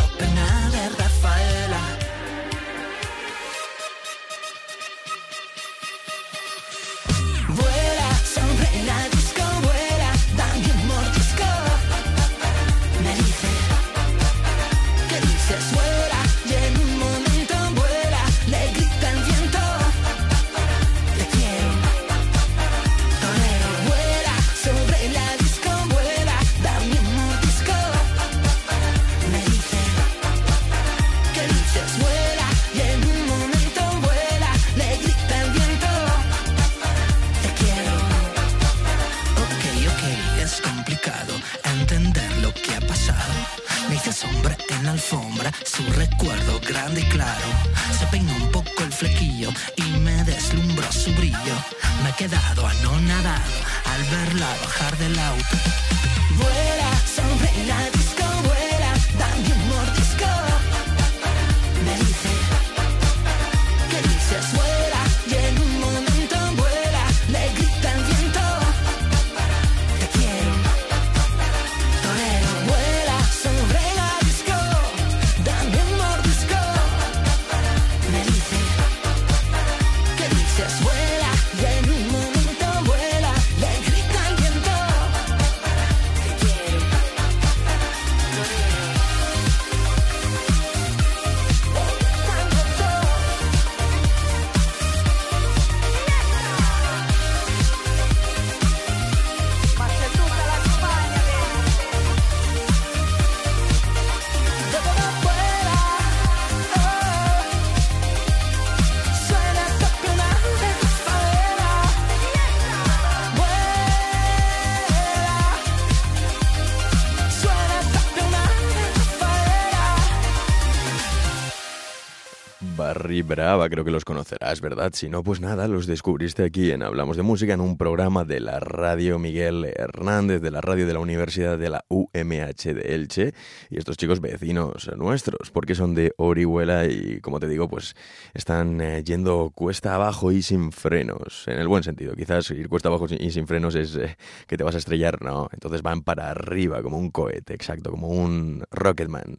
Creo 123.40 123.86
que 123.86 123.92
los 123.92 124.04
conocerás, 124.04 124.60
¿verdad? 124.60 124.92
Si 124.94 125.08
no, 125.08 125.24
pues 125.24 125.40
nada, 125.40 125.70
los 125.70 125.88
descubriste 125.88 126.44
aquí 126.44 126.72
en 126.72 126.84
Hablamos 126.84 127.16
de 127.16 127.24
Música, 127.24 127.54
en 127.54 127.62
un 127.62 127.78
programa 127.78 128.26
de 128.26 128.42
la 128.42 128.60
radio 128.60 129.18
Miguel 129.18 129.64
Hernández, 129.78 130.42
de 130.42 130.52
la 130.52 130.60
radio 130.60 130.86
de 130.86 130.92
la 130.92 131.00
Universidad 131.00 131.58
de 131.58 131.70
la 131.70 131.86
UMH 131.88 132.74
de 132.74 132.96
Elche. 132.96 133.34
Y 133.70 133.78
estos 133.78 133.96
chicos 133.96 134.20
vecinos 134.20 134.92
nuestros, 134.98 135.52
porque 135.52 135.74
son 135.74 135.96
de 135.96 136.14
Orihuela 136.18 136.86
y, 136.88 137.22
como 137.22 137.40
te 137.40 137.48
digo, 137.48 137.70
pues 137.70 137.96
están 138.34 138.82
eh, 138.82 139.04
yendo 139.06 139.52
cuesta 139.56 139.96
abajo 139.96 140.34
y 140.34 140.42
sin 140.42 140.74
frenos, 140.74 141.48
en 141.48 141.60
el 141.60 141.70
buen 141.70 141.84
sentido. 141.84 142.16
Quizás 142.16 142.52
ir 142.52 142.68
cuesta 142.68 142.90
abajo 142.90 143.06
y 143.10 143.32
sin 143.32 143.48
frenos 143.48 143.76
es 143.76 143.96
eh, 143.96 144.18
que 144.48 144.58
te 144.58 144.66
vas 144.66 144.76
a 144.76 144.80
estrellar, 144.80 145.22
no. 145.22 145.48
Entonces 145.54 145.82
van 145.82 146.02
para 146.02 146.30
arriba, 146.32 146.84
como 146.84 146.98
un 146.98 147.10
cohete, 147.10 147.54
exacto, 147.54 147.90
como 147.90 148.10
un 148.10 148.66
Rocketman. 148.70 149.38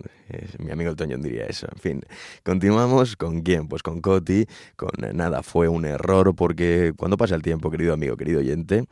Mi 0.59 0.71
amigo 0.71 0.91
el 0.91 0.97
Toño 0.97 1.19
diría 1.19 1.45
eso. 1.47 1.67
En 1.75 1.81
fin, 1.81 2.03
continuamos 2.45 3.17
con 3.17 3.43
quién? 3.43 3.69
Pues 3.69 3.83
con 3.83 3.90
Coti, 4.01 4.47
con 4.77 4.91
eh, 5.03 5.13
nada, 5.13 5.43
fue 5.43 5.69
un 5.69 5.85
error, 5.85 6.35
porque 6.37 6.93
cuando 6.97 7.17
pasa 7.17 7.35
el 7.35 7.43
tiempo, 7.43 7.71
querido 7.71 7.93
amigo, 7.93 8.17
querido 8.17 8.39
oyente, 8.39 8.85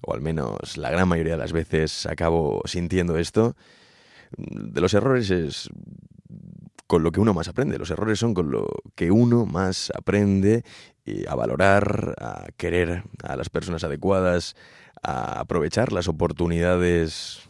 o 0.00 0.14
al 0.14 0.22
menos 0.22 0.78
la 0.78 0.90
gran 0.90 1.08
mayoría 1.08 1.34
de 1.34 1.38
las 1.38 1.52
veces 1.52 2.06
acabo 2.06 2.62
sintiendo 2.64 3.18
esto, 3.18 3.54
de 4.38 4.80
los 4.80 4.94
errores 4.94 5.30
es 5.30 5.68
con 6.86 7.02
lo 7.02 7.12
que 7.12 7.20
uno 7.20 7.34
más 7.34 7.48
aprende. 7.48 7.78
Los 7.78 7.90
errores 7.90 8.18
son 8.18 8.34
con 8.34 8.50
lo 8.50 8.68
que 8.94 9.10
uno 9.10 9.46
más 9.46 9.92
aprende 9.94 10.64
y 11.04 11.26
a 11.26 11.34
valorar, 11.34 12.14
a 12.18 12.46
querer 12.56 13.04
a 13.22 13.36
las 13.36 13.48
personas 13.48 13.84
adecuadas, 13.84 14.56
a 15.02 15.40
aprovechar 15.40 15.92
las 15.92 16.08
oportunidades 16.08 17.45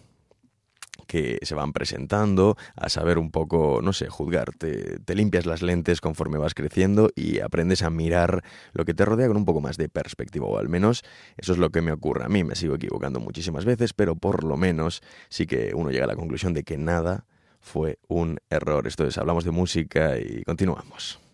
que 1.07 1.39
se 1.43 1.55
van 1.55 1.73
presentando, 1.73 2.57
a 2.75 2.89
saber 2.89 3.19
un 3.19 3.31
poco, 3.31 3.81
no 3.83 3.93
sé, 3.93 4.09
juzgar. 4.09 4.53
Te, 4.57 4.99
te, 5.01 5.15
limpias 5.15 5.47
las 5.47 5.63
lentes 5.63 6.01
conforme 6.01 6.39
vas 6.39 6.55
creciendo 6.55 7.11
y 7.15 7.41
aprendes 7.41 7.83
a 7.83 7.91
mirar 7.91 8.43
lo 8.73 8.85
que 8.85 8.95
te 8.95 9.05
rodea 9.05 9.29
con 9.29 9.37
un 9.37 9.45
poco 9.45 9.61
más 9.61 9.77
de 9.77 9.89
perspectiva, 9.89 10.47
o 10.47 10.59
al 10.59 10.69
menos 10.69 11.05
eso 11.37 11.53
es 11.53 11.59
lo 11.59 11.71
que 11.71 11.81
me 11.81 11.93
ocurre 11.93 12.25
a 12.25 12.29
mí. 12.29 12.45
Me 12.45 12.55
sigo 12.55 12.75
equivocando 12.75 13.21
muchísimas 13.21 13.65
veces, 13.65 13.93
pero 13.93 14.17
por 14.17 14.45
lo 14.45 14.57
menos 14.57 15.03
sí 15.29 15.47
que 15.47 15.73
uno 15.75 15.91
llega 15.91 16.05
a 16.05 16.09
la 16.09 16.17
conclusión 16.17 16.55
de 16.55 16.65
que 16.65 16.77
nada 16.77 17.27
fue 17.61 17.99
un 18.09 18.39
error. 18.51 18.87
Esto 18.87 19.07
es, 19.07 19.19
hablamos 19.19 19.45
de 19.45 19.51
música 19.51 20.19
y 20.19 20.43
continuamos. 20.45 21.26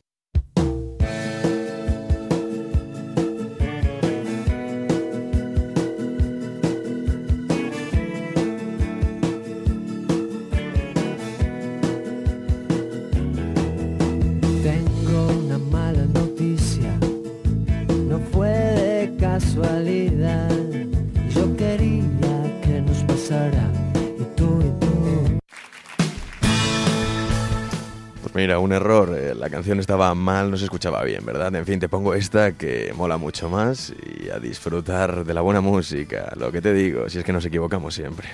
Mira, 28.35 28.59
un 28.59 28.73
error. 28.73 29.14
eh, 29.16 29.35
La 29.35 29.51
canción 29.51 29.81
estaba 29.81 30.14
mal, 30.14 30.51
no 30.51 30.57
se 30.57 30.64
escuchaba 30.64 31.03
bien, 31.05 31.25
¿verdad? 31.25 31.55
En 31.55 31.66
fin, 31.66 31.79
te 31.81 31.88
pongo 31.88 32.14
esta 32.14 32.53
que 32.53 32.92
mola 32.97 33.16
mucho 33.16 33.49
más 33.49 33.92
y 34.21 34.31
a 34.31 34.38
disfrutar 34.38 35.25
de 35.25 35.35
la 35.35 35.40
buena 35.40 35.61
música. 35.61 36.33
Lo 36.37 36.51
que 36.53 36.61
te 36.62 36.73
digo, 36.73 37.09
si 37.09 37.18
es 37.18 37.25
que 37.25 37.33
nos 37.33 37.45
equivocamos 37.45 37.95
siempre. 37.95 38.29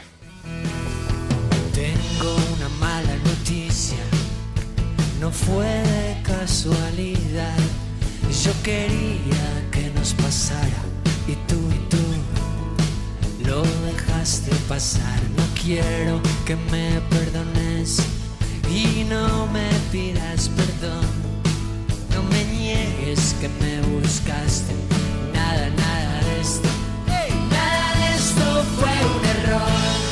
Tengo 1.75 2.35
una 2.57 2.69
mala 2.81 3.15
noticia, 3.25 3.99
no 5.21 5.31
fue 5.31 5.67
de 5.67 6.23
casualidad. 6.23 7.57
Yo 8.45 8.53
quería 8.63 9.69
que 9.73 9.91
nos 9.95 10.15
pasara 10.15 10.83
y 11.27 11.33
tú 11.47 11.57
y 11.75 11.79
tú 11.89 13.49
lo 13.49 13.63
dejaste 13.87 14.51
pasar. 14.69 15.21
No 15.37 15.43
quiero 15.61 16.21
que 16.45 16.55
me 16.71 17.01
perdones 17.11 18.01
y 18.79 19.05
no 19.05 19.47
me 19.49 19.69
pidas 19.91 20.49
perdón. 20.51 21.07
No 22.15 22.23
me 22.23 22.45
niegues 22.45 23.35
que 23.41 23.49
me 23.49 23.81
buscaste. 23.89 24.73
Nada, 25.33 25.69
nada 25.71 26.21
de 26.25 26.41
esto. 26.41 26.69
Nada 27.51 27.95
de 28.01 28.17
esto 28.17 28.65
fue 28.79 28.91
un 29.17 29.25
error. 29.25 30.08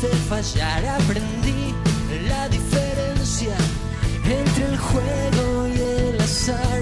Quisiste 0.00 0.16
fallar. 0.28 0.84
Aprendí 0.86 1.74
la 2.28 2.48
diferencia 2.48 3.54
entre 4.24 4.64
el 4.66 4.78
juego 4.78 5.68
y 5.68 5.80
el 5.80 6.20
azar. 6.20 6.79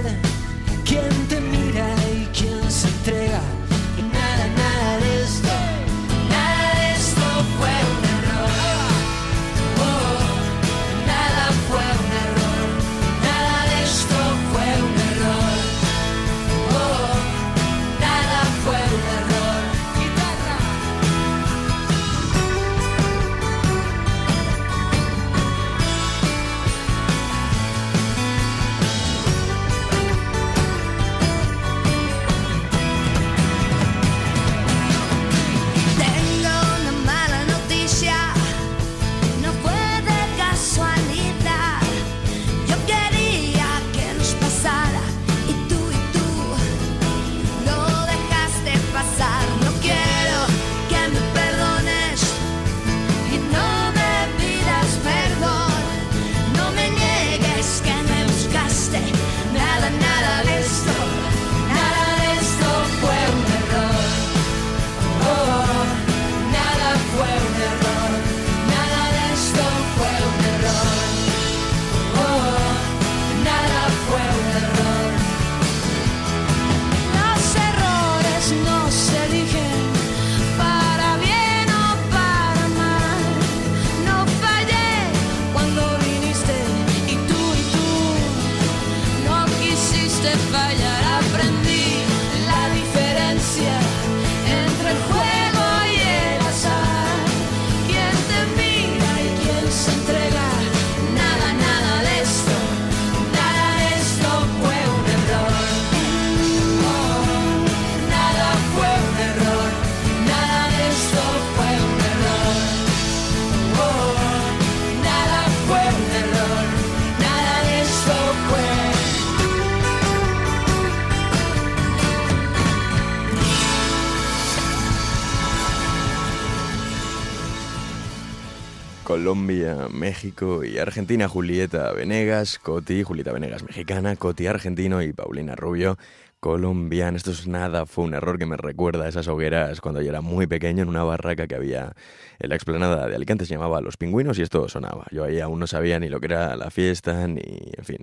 México 130.18 130.64
y 130.64 130.78
Argentina, 130.78 131.28
Julieta 131.28 131.92
Venegas, 131.92 132.58
Coti, 132.58 133.04
Julieta 133.04 133.30
Venegas 133.30 133.62
mexicana, 133.62 134.16
Coti 134.16 134.48
argentino 134.48 135.00
y 135.00 135.12
Paulina 135.12 135.54
Rubio 135.54 135.96
colombiana. 136.40 137.16
Esto 137.16 137.30
es 137.30 137.46
nada, 137.46 137.86
fue 137.86 138.02
un 138.02 138.14
error 138.14 138.36
que 138.36 138.44
me 138.44 138.56
recuerda 138.56 139.04
a 139.04 139.08
esas 139.08 139.28
hogueras 139.28 139.80
cuando 139.80 140.02
yo 140.02 140.08
era 140.08 140.20
muy 140.20 140.48
pequeño 140.48 140.82
en 140.82 140.88
una 140.88 141.04
barraca 141.04 141.46
que 141.46 141.54
había 141.54 141.92
en 142.40 142.48
la 142.48 142.56
explanada 142.56 143.06
de 143.06 143.14
Alicante, 143.14 143.46
se 143.46 143.54
llamaba 143.54 143.80
Los 143.80 143.96
Pingüinos 143.96 144.40
y 144.40 144.42
esto 144.42 144.68
sonaba. 144.68 145.06
Yo 145.12 145.22
ahí 145.22 145.38
aún 145.38 145.60
no 145.60 145.68
sabía 145.68 146.00
ni 146.00 146.08
lo 146.08 146.18
que 146.18 146.26
era 146.26 146.56
la 146.56 146.72
fiesta, 146.72 147.28
ni, 147.28 147.70
en 147.76 147.84
fin, 147.84 147.98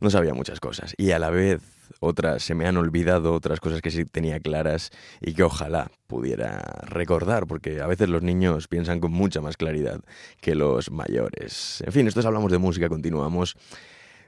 no 0.00 0.08
sabía 0.08 0.32
muchas 0.32 0.58
cosas. 0.58 0.94
Y 0.96 1.10
a 1.10 1.18
la 1.18 1.28
vez 1.28 1.60
otras 2.02 2.42
se 2.42 2.54
me 2.54 2.66
han 2.66 2.76
olvidado, 2.76 3.32
otras 3.32 3.60
cosas 3.60 3.80
que 3.80 3.90
sí 3.90 4.04
tenía 4.04 4.40
claras 4.40 4.90
y 5.20 5.34
que 5.34 5.44
ojalá 5.44 5.90
pudiera 6.08 6.60
recordar, 6.82 7.46
porque 7.46 7.80
a 7.80 7.86
veces 7.86 8.08
los 8.08 8.22
niños 8.22 8.66
piensan 8.66 8.98
con 9.00 9.12
mucha 9.12 9.40
más 9.40 9.56
claridad 9.56 10.00
que 10.40 10.56
los 10.56 10.90
mayores. 10.90 11.82
En 11.86 11.92
fin, 11.92 12.08
esto 12.08 12.20
es 12.20 12.26
Hablamos 12.26 12.50
de 12.50 12.58
Música, 12.58 12.88
continuamos 12.88 13.56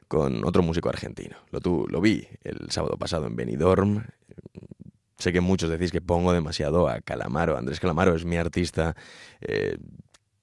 con 0.06 0.44
otro 0.44 0.62
músico 0.62 0.88
argentino. 0.88 1.37
Lo, 1.50 1.60
tu, 1.60 1.87
lo 1.88 2.00
vi 2.00 2.28
el 2.44 2.70
sábado 2.70 2.96
pasado 2.96 3.26
en 3.26 3.34
Benidorm. 3.34 4.04
Sé 5.18 5.32
que 5.32 5.40
muchos 5.40 5.68
decís 5.68 5.90
que 5.90 6.00
pongo 6.00 6.32
demasiado 6.32 6.88
a 6.88 7.00
Calamaro. 7.00 7.56
Andrés 7.56 7.80
Calamaro 7.80 8.14
es 8.14 8.24
mi 8.24 8.37
artista 8.37 8.94
eh, 9.40 9.76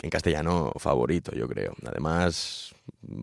en 0.01 0.09
castellano 0.09 0.73
favorito, 0.77 1.31
yo 1.33 1.47
creo. 1.47 1.75
Además, 1.85 2.75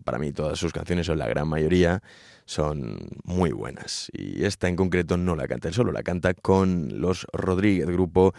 para 0.03 0.19
mí 0.19 0.31
todas 0.31 0.59
sus 0.59 0.73
canciones, 0.73 1.09
o 1.09 1.15
la 1.15 1.27
gran 1.27 1.47
mayoría, 1.47 2.01
son 2.45 2.97
muy 3.23 3.51
buenas. 3.51 4.09
Y 4.13 4.43
esta 4.43 4.67
en 4.67 4.75
concreto 4.75 5.17
no 5.17 5.35
la 5.35 5.47
canta 5.47 5.67
él 5.67 5.73
solo, 5.73 5.91
la 5.91 6.03
canta 6.03 6.33
con 6.33 6.99
los 6.99 7.27
Rodríguez, 7.31 7.87
grupo 7.87 8.33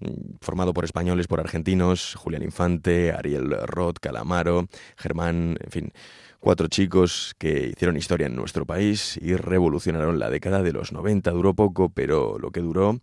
mm, 0.00 0.36
formado 0.40 0.74
por 0.74 0.84
españoles, 0.84 1.26
por 1.26 1.40
argentinos, 1.40 2.14
Julián 2.16 2.42
Infante, 2.42 3.12
Ariel 3.12 3.50
Roth, 3.66 3.98
Calamaro, 4.00 4.68
Germán, 4.96 5.56
en 5.60 5.70
fin, 5.70 5.92
cuatro 6.40 6.68
chicos 6.68 7.34
que 7.38 7.68
hicieron 7.68 7.96
historia 7.96 8.26
en 8.26 8.36
nuestro 8.36 8.66
país 8.66 9.18
y 9.20 9.34
revolucionaron 9.36 10.18
la 10.18 10.30
década 10.30 10.62
de 10.62 10.72
los 10.72 10.92
90. 10.92 11.30
Duró 11.30 11.54
poco, 11.54 11.88
pero 11.88 12.38
lo 12.38 12.50
que 12.50 12.60
duró 12.60 13.00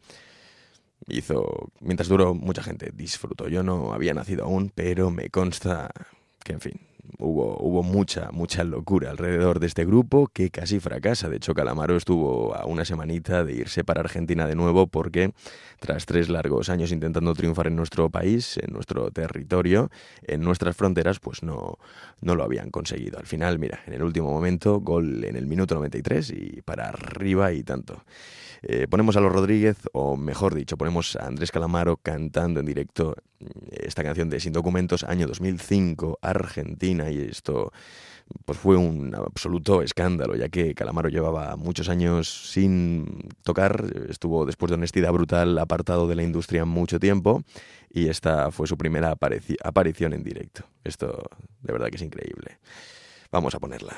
hizo, 1.07 1.71
mientras 1.79 2.07
duró, 2.07 2.33
mucha 2.33 2.63
gente 2.63 2.91
disfrutó. 2.93 3.47
Yo 3.47 3.63
no 3.63 3.93
había 3.93 4.13
nacido 4.13 4.45
aún, 4.45 4.71
pero 4.73 5.11
me 5.11 5.29
consta 5.29 5.91
que, 6.43 6.53
en 6.53 6.61
fin, 6.61 6.79
hubo, 7.19 7.57
hubo 7.59 7.83
mucha, 7.83 8.31
mucha 8.31 8.63
locura 8.63 9.11
alrededor 9.11 9.59
de 9.59 9.67
este 9.67 9.85
grupo 9.85 10.27
que 10.27 10.49
casi 10.49 10.79
fracasa. 10.79 11.29
De 11.29 11.37
hecho, 11.37 11.53
Calamaro 11.53 11.95
estuvo 11.95 12.55
a 12.55 12.65
una 12.65 12.85
semanita 12.85 13.43
de 13.43 13.53
irse 13.53 13.83
para 13.83 14.01
Argentina 14.01 14.47
de 14.47 14.55
nuevo 14.55 14.87
porque 14.87 15.33
tras 15.79 16.05
tres 16.05 16.29
largos 16.29 16.69
años 16.69 16.91
intentando 16.91 17.33
triunfar 17.33 17.67
en 17.67 17.75
nuestro 17.75 18.09
país, 18.09 18.57
en 18.57 18.73
nuestro 18.73 19.11
territorio, 19.11 19.89
en 20.23 20.41
nuestras 20.41 20.75
fronteras, 20.75 21.19
pues 21.19 21.43
no, 21.43 21.77
no 22.21 22.35
lo 22.35 22.43
habían 22.43 22.69
conseguido. 22.69 23.19
Al 23.19 23.25
final, 23.25 23.59
mira, 23.59 23.79
en 23.85 23.93
el 23.93 24.03
último 24.03 24.31
momento, 24.31 24.79
gol 24.79 25.23
en 25.25 25.35
el 25.35 25.47
minuto 25.47 25.75
93 25.75 26.31
y 26.31 26.61
para 26.61 26.89
arriba 26.89 27.51
y 27.53 27.63
tanto. 27.63 28.03
Eh, 28.65 28.87
ponemos 28.89 29.17
a 29.17 29.19
los 29.19 29.31
Rodríguez, 29.31 29.77
o 29.91 30.15
mejor 30.15 30.55
dicho, 30.55 30.77
ponemos 30.77 31.17
a 31.17 31.27
Andrés 31.27 31.51
Calamaro 31.51 31.97
cantando 31.97 32.61
en 32.61 32.65
directo 32.65 33.15
mm, 33.39 33.45
esta 33.71 34.03
canción 34.03 34.29
de 34.29 34.39
Sin 34.39 34.53
Documentos, 34.53 35.03
año 35.03 35.27
2005, 35.27 36.19
Argentina, 36.21 37.11
y 37.11 37.19
esto 37.19 37.73
pues 38.45 38.57
fue 38.57 38.77
un 38.77 39.13
absoluto 39.15 39.81
escándalo, 39.81 40.35
ya 40.35 40.47
que 40.47 40.73
Calamaro 40.73 41.09
llevaba 41.09 41.57
muchos 41.57 41.89
años 41.89 42.51
sin 42.51 43.29
tocar, 43.43 43.85
estuvo 44.09 44.45
después 44.45 44.69
de 44.69 44.75
Honestidad 44.75 45.11
Brutal 45.11 45.57
apartado 45.57 46.07
de 46.07 46.15
la 46.15 46.23
industria 46.23 46.63
mucho 46.63 46.99
tiempo, 46.99 47.43
y 47.89 48.07
esta 48.07 48.49
fue 48.51 48.65
su 48.65 48.77
primera 48.77 49.11
aparición 49.11 50.13
en 50.13 50.23
directo. 50.23 50.63
Esto 50.85 51.23
de 51.61 51.73
verdad 51.73 51.89
que 51.89 51.97
es 51.97 52.01
increíble. 52.01 52.59
Vamos 53.29 53.53
a 53.55 53.59
ponerla. 53.59 53.97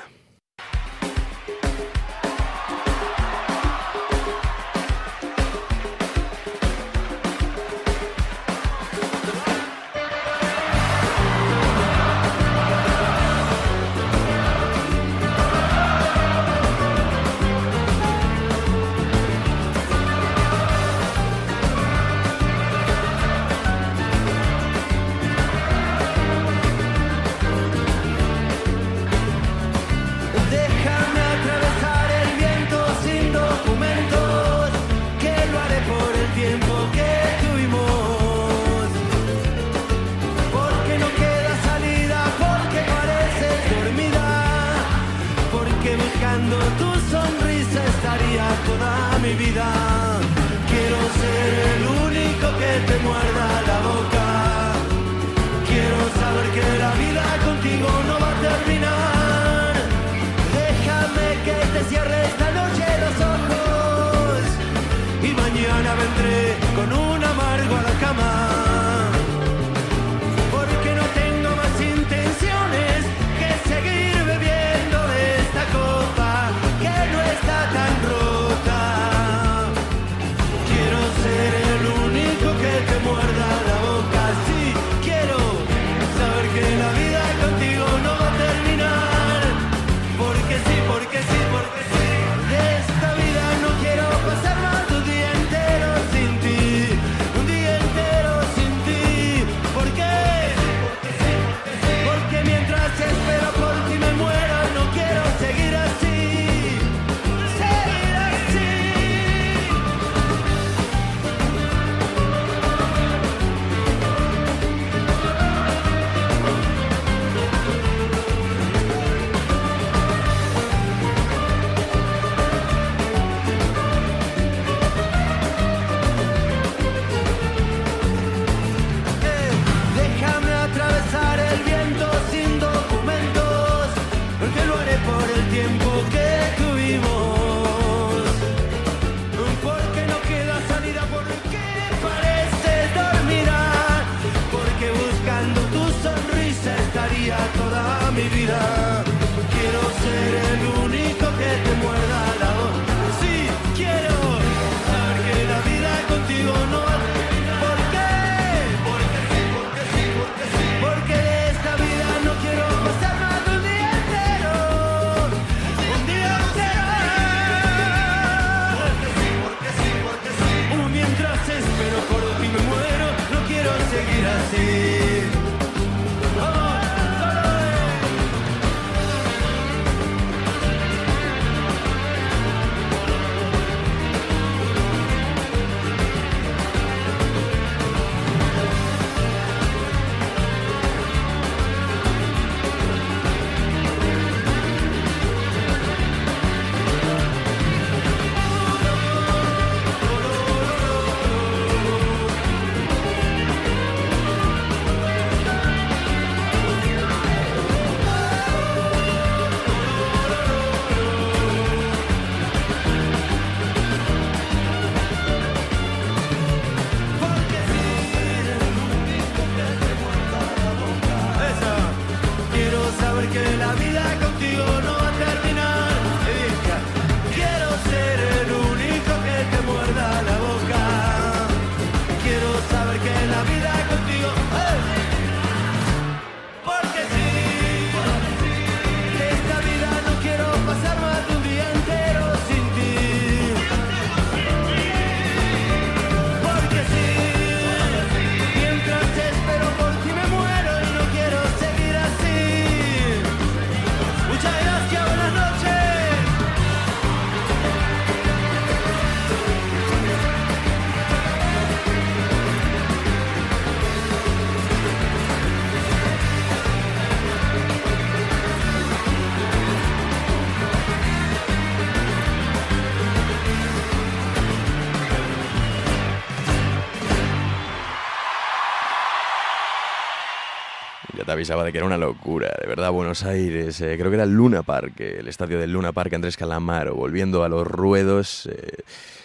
Avisaba 281.46 281.62
de 281.62 281.70
que 281.70 281.78
era 281.78 281.86
una 281.86 281.96
locura, 281.96 282.52
de 282.60 282.66
verdad, 282.66 282.90
Buenos 282.90 283.22
Aires, 283.22 283.80
eh, 283.80 283.96
creo 283.96 284.10
que 284.10 284.16
era 284.16 284.26
Luna 284.26 284.64
Park, 284.64 284.94
eh, 284.98 285.18
el 285.20 285.28
estadio 285.28 285.60
del 285.60 285.70
Luna 285.70 285.92
Park 285.92 286.12
Andrés 286.14 286.36
Calamaro, 286.36 286.96
volviendo 286.96 287.44
a 287.44 287.48
los 287.48 287.64
ruedos, 287.64 288.46
eh, 288.46 288.82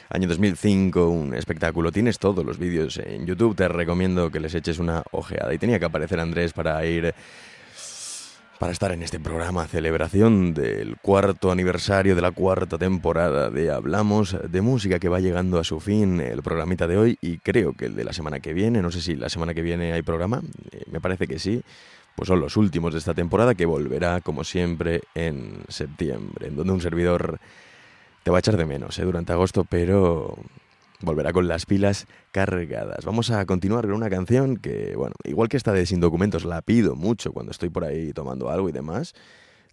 año 0.08 0.28
2005, 0.28 1.10
un 1.10 1.34
espectáculo. 1.34 1.92
Tienes 1.92 2.20
todos 2.20 2.46
los 2.46 2.60
vídeos 2.60 2.98
en 2.98 3.26
YouTube, 3.26 3.56
te 3.56 3.68
recomiendo 3.68 4.30
que 4.30 4.40
les 4.40 4.54
eches 4.54 4.78
una 4.78 5.02
ojeada. 5.10 5.52
Y 5.52 5.58
tenía 5.58 5.80
que 5.80 5.86
aparecer 5.86 6.20
Andrés 6.20 6.54
para 6.54 6.86
ir 6.86 7.12
para 8.62 8.74
estar 8.74 8.92
en 8.92 9.02
este 9.02 9.20
programa, 9.20 9.66
celebración 9.66 10.54
del 10.54 10.96
cuarto 10.98 11.52
aniversario 11.52 12.14
de 12.14 12.22
la 12.22 12.30
cuarta 12.30 12.78
temporada 12.78 13.50
de 13.50 13.72
Hablamos 13.72 14.38
de 14.48 14.62
Música 14.62 15.00
que 15.00 15.10
va 15.10 15.20
llegando 15.20 15.58
a 15.58 15.64
su 15.64 15.80
fin 15.80 16.22
el 16.22 16.44
programita 16.44 16.86
de 16.86 16.96
hoy 16.96 17.18
y 17.22 17.40
creo 17.40 17.74
que 17.74 17.86
el 17.86 17.96
de 17.96 18.04
la 18.04 18.14
semana 18.14 18.40
que 18.40 18.54
viene, 18.54 18.84
no 18.84 18.92
sé 18.92 19.02
si 19.02 19.16
la 19.16 19.30
semana 19.30 19.56
que 19.56 19.64
viene 19.64 19.94
hay 19.94 20.04
programa, 20.04 20.44
eh, 20.72 20.84
me 20.92 21.02
parece 21.02 21.26
que 21.26 21.40
sí, 21.40 21.64
pues 22.16 22.28
son 22.28 22.40
los 22.40 22.58
últimos 22.58 22.94
de 22.94 23.00
esta 23.00 23.14
temporada 23.14 23.56
que 23.56 23.66
volverá 23.66 24.22
como 24.22 24.44
siempre 24.44 25.02
en 25.16 25.64
septiembre, 25.68 26.48
en 26.48 26.56
donde 26.56 26.74
un 26.74 26.82
servidor 26.82 27.40
te 28.24 28.32
va 28.32 28.38
a 28.38 28.40
echar 28.40 28.58
de 28.58 28.66
menos 28.66 29.00
eh, 29.00 29.04
durante 29.04 29.34
agosto, 29.34 29.66
pero 29.68 30.38
volverá 31.02 31.34
con 31.34 31.48
las 31.48 31.66
pilas 31.66 32.08
cargadas. 32.32 33.06
Vamos 33.06 33.32
a 33.32 33.46
continuar 33.46 33.86
con 33.86 33.94
una 33.94 34.10
canción 34.10 34.58
que, 34.58 34.96
bueno, 34.96 35.16
igual 35.24 35.50
que 35.50 35.58
esta 35.58 35.74
de 35.74 35.86
Sin 35.86 36.00
Documentos, 36.00 36.46
la 36.46 36.62
pido 36.62 36.96
mucho 36.96 37.34
cuando 37.34 37.52
estoy 37.52 37.70
por 37.70 37.84
ahí 37.84 38.14
tomando 38.14 38.50
algo 38.50 38.70
y 38.70 38.72
demás. 38.72 39.14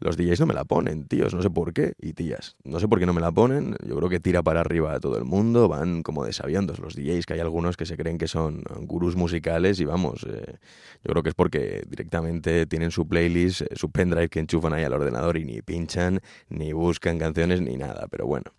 Los 0.00 0.16
DJs 0.16 0.40
no 0.40 0.46
me 0.46 0.54
la 0.54 0.64
ponen, 0.64 1.06
tíos, 1.08 1.34
no 1.34 1.42
sé 1.42 1.50
por 1.50 1.72
qué, 1.72 1.94
y 2.00 2.12
tías, 2.12 2.56
no 2.64 2.78
sé 2.78 2.86
por 2.86 2.98
qué 2.98 3.06
no 3.06 3.12
me 3.12 3.20
la 3.20 3.32
ponen, 3.32 3.76
yo 3.86 3.96
creo 3.96 4.08
que 4.08 4.20
tira 4.20 4.42
para 4.42 4.60
arriba 4.60 4.94
a 4.94 5.00
todo 5.00 5.18
el 5.18 5.24
mundo, 5.24 5.68
van 5.68 6.02
como 6.02 6.24
desaviendos 6.24 6.78
los 6.78 6.94
DJs, 6.94 7.26
que 7.26 7.34
hay 7.34 7.40
algunos 7.40 7.76
que 7.76 7.86
se 7.86 7.96
creen 7.96 8.18
que 8.18 8.28
son 8.28 8.62
gurús 8.82 9.16
musicales 9.16 9.80
y 9.80 9.84
vamos, 9.84 10.24
eh, 10.28 10.58
yo 11.04 11.10
creo 11.10 11.22
que 11.22 11.30
es 11.30 11.34
porque 11.34 11.82
directamente 11.88 12.66
tienen 12.66 12.90
su 12.90 13.08
playlist, 13.08 13.62
eh, 13.62 13.66
su 13.74 13.90
pendrive 13.90 14.28
que 14.28 14.40
enchufan 14.40 14.72
ahí 14.72 14.84
al 14.84 14.92
ordenador 14.92 15.36
y 15.36 15.44
ni 15.44 15.62
pinchan, 15.62 16.20
ni 16.48 16.72
buscan 16.72 17.18
canciones, 17.18 17.60
ni 17.60 17.76
nada, 17.76 18.06
pero 18.08 18.26
bueno 18.26 18.52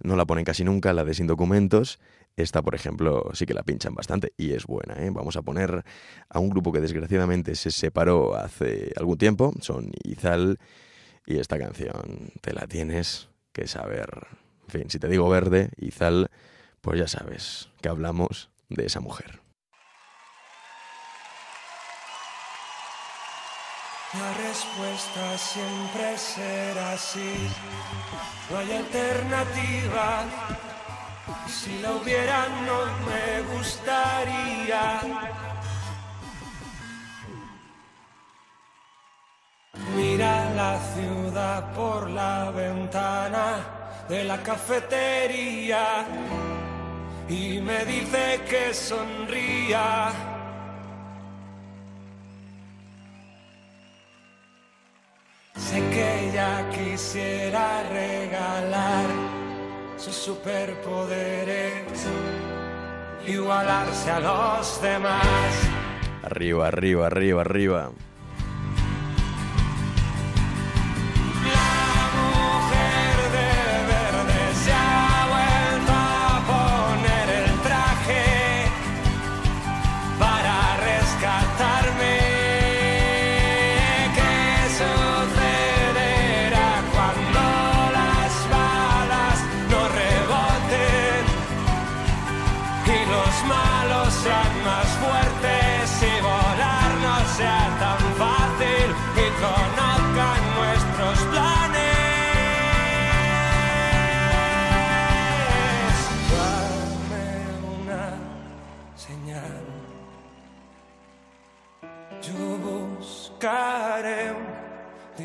no 0.00 0.16
la 0.16 0.26
ponen 0.26 0.44
casi 0.44 0.64
nunca, 0.64 0.92
la 0.92 1.04
de 1.04 1.14
sin 1.14 1.26
documentos. 1.26 1.98
Esta, 2.38 2.62
por 2.62 2.76
ejemplo, 2.76 3.30
sí 3.34 3.46
que 3.46 3.52
la 3.52 3.64
pinchan 3.64 3.96
bastante 3.96 4.32
y 4.36 4.52
es 4.52 4.64
buena. 4.64 4.94
¿eh? 4.94 5.10
Vamos 5.10 5.36
a 5.36 5.42
poner 5.42 5.82
a 6.28 6.38
un 6.38 6.50
grupo 6.50 6.70
que 6.70 6.80
desgraciadamente 6.80 7.56
se 7.56 7.72
separó 7.72 8.36
hace 8.36 8.92
algún 8.96 9.18
tiempo, 9.18 9.52
son 9.60 9.90
Izal, 10.04 10.56
y 11.26 11.40
esta 11.40 11.58
canción 11.58 12.30
te 12.40 12.52
la 12.52 12.68
tienes 12.68 13.28
que 13.52 13.66
saber. 13.66 14.28
En 14.68 14.70
fin, 14.70 14.84
si 14.88 15.00
te 15.00 15.08
digo 15.08 15.28
verde, 15.28 15.70
Izal, 15.78 16.30
pues 16.80 17.00
ya 17.00 17.08
sabes 17.08 17.70
que 17.82 17.88
hablamos 17.88 18.50
de 18.68 18.86
esa 18.86 19.00
mujer. 19.00 19.40
La 24.14 24.32
respuesta 24.34 25.36
siempre 25.38 26.16
será 26.16 26.96
sí. 26.96 27.34
No 28.48 28.58
hay 28.58 28.72
alternativa. 28.74 30.24
Si 31.46 31.78
la 31.80 31.92
hubiera 31.92 32.46
no 32.66 32.78
me 33.06 33.42
gustaría. 33.54 35.00
Mira 39.94 40.50
la 40.54 40.78
ciudad 40.94 41.72
por 41.74 42.08
la 42.10 42.50
ventana 42.50 44.04
de 44.08 44.24
la 44.24 44.42
cafetería 44.42 46.06
y 47.28 47.60
me 47.60 47.84
dice 47.84 48.40
que 48.48 48.72
sonría. 48.72 50.12
Sé 55.56 55.80
que 55.90 56.28
ella 56.28 56.70
quisiera 56.70 57.82
regalar 57.90 59.27
sus 59.98 60.14
superpoderes, 60.14 62.06
igualarse 63.26 64.10
a 64.10 64.20
los 64.20 64.80
demás. 64.80 65.24
Arriba, 66.22 66.68
arriba, 66.68 67.06
arriba, 67.06 67.40
arriba. 67.40 67.90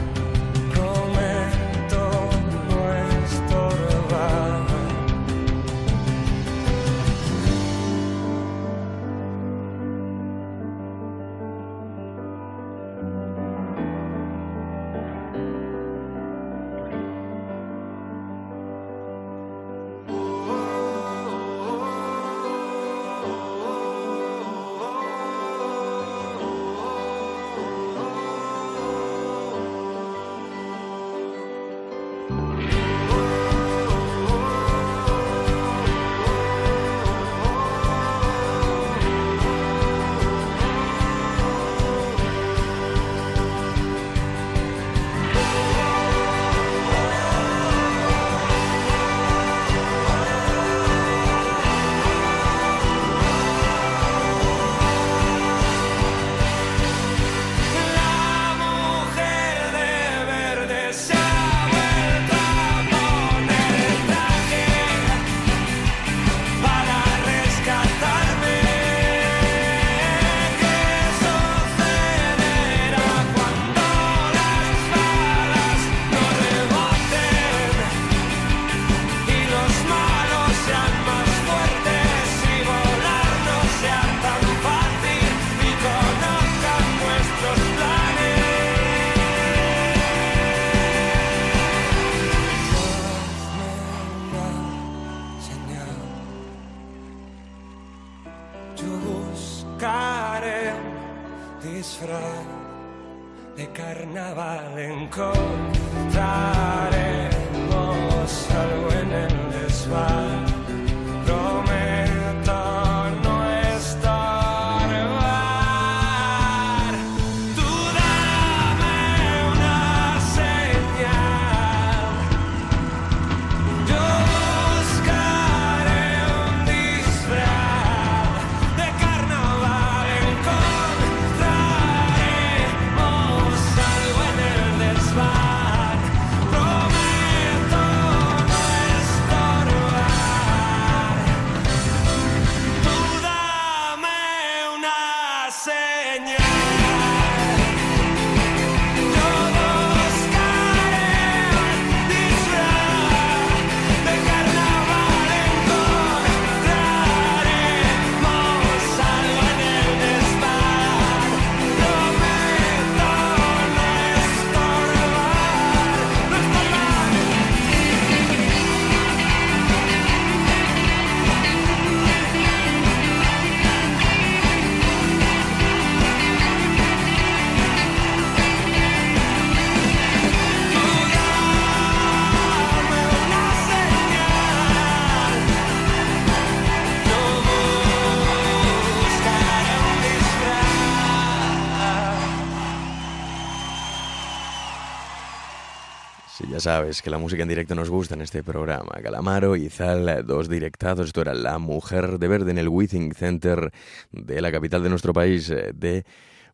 Sabes 196.69 197.01
que 197.01 197.09
la 197.09 197.17
música 197.17 197.43
en 197.43 197.49
directo 197.49 197.75
nos 197.75 197.89
gusta 197.89 198.13
en 198.13 198.21
este 198.21 198.43
programa. 198.43 199.01
Calamaro 199.03 199.57
y 199.57 199.71
Zal, 199.71 200.27
dos 200.27 200.51
directados. 200.51 201.07
Esto 201.07 201.23
era 201.23 201.33
La 201.33 201.57
Mujer 201.57 202.19
de 202.19 202.29
Verde 202.29 202.51
en 202.51 202.59
el 202.59 202.69
Withing 202.69 203.15
Center 203.15 203.73
de 204.13 204.43
la 204.43 204.53
capital 204.53 204.83
de 204.83 204.91
nuestro 204.91 205.15
país, 205.15 205.49
eh, 205.49 205.73
de 205.75 206.05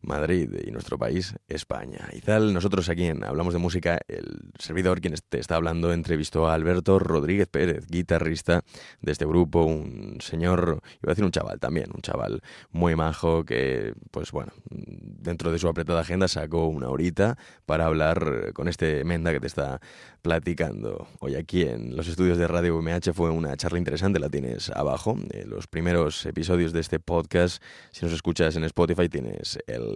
Madrid 0.05 0.49
y 0.65 0.71
nuestro 0.71 0.97
país, 0.97 1.35
España. 1.47 2.09
Izal, 2.13 2.53
nosotros 2.53 2.89
aquí 2.89 3.05
en 3.05 3.23
Hablamos 3.23 3.53
de 3.53 3.59
Música, 3.59 3.99
el 4.07 4.51
servidor 4.59 5.01
quien 5.01 5.15
te 5.29 5.39
está 5.39 5.55
hablando 5.55 5.91
entrevistó 5.93 6.47
a 6.47 6.53
Alberto 6.53 6.99
Rodríguez 6.99 7.47
Pérez, 7.47 7.87
guitarrista 7.87 8.63
de 9.01 9.11
este 9.11 9.25
grupo, 9.25 9.63
un 9.63 10.17
señor, 10.21 10.81
iba 11.01 11.11
a 11.11 11.13
decir 11.13 11.25
un 11.25 11.31
chaval 11.31 11.59
también, 11.59 11.89
un 11.93 12.01
chaval 12.01 12.41
muy 12.71 12.95
majo 12.95 13.43
que, 13.43 13.93
pues 14.11 14.31
bueno, 14.31 14.53
dentro 14.69 15.51
de 15.51 15.59
su 15.59 15.67
apretada 15.67 16.01
agenda 16.01 16.27
sacó 16.27 16.67
una 16.67 16.89
horita 16.89 17.37
para 17.65 17.85
hablar 17.85 18.53
con 18.53 18.67
este 18.67 19.03
Menda 19.03 19.31
que 19.31 19.39
te 19.39 19.47
está 19.47 19.79
platicando. 20.21 21.07
Hoy 21.19 21.35
aquí 21.35 21.63
en 21.63 21.95
los 21.95 22.07
estudios 22.07 22.37
de 22.37 22.47
Radio 22.47 22.77
UMH 22.77 23.13
fue 23.13 23.29
una 23.29 23.55
charla 23.57 23.77
interesante, 23.77 24.19
la 24.19 24.29
tienes 24.29 24.69
abajo. 24.69 25.17
Eh, 25.31 25.45
los 25.45 25.67
primeros 25.67 26.25
episodios 26.25 26.73
de 26.73 26.79
este 26.79 26.99
podcast, 26.99 27.61
si 27.91 28.05
nos 28.05 28.13
escuchas 28.13 28.55
en 28.55 28.63
Spotify, 28.63 29.07
tienes 29.07 29.59
el, 29.67 29.94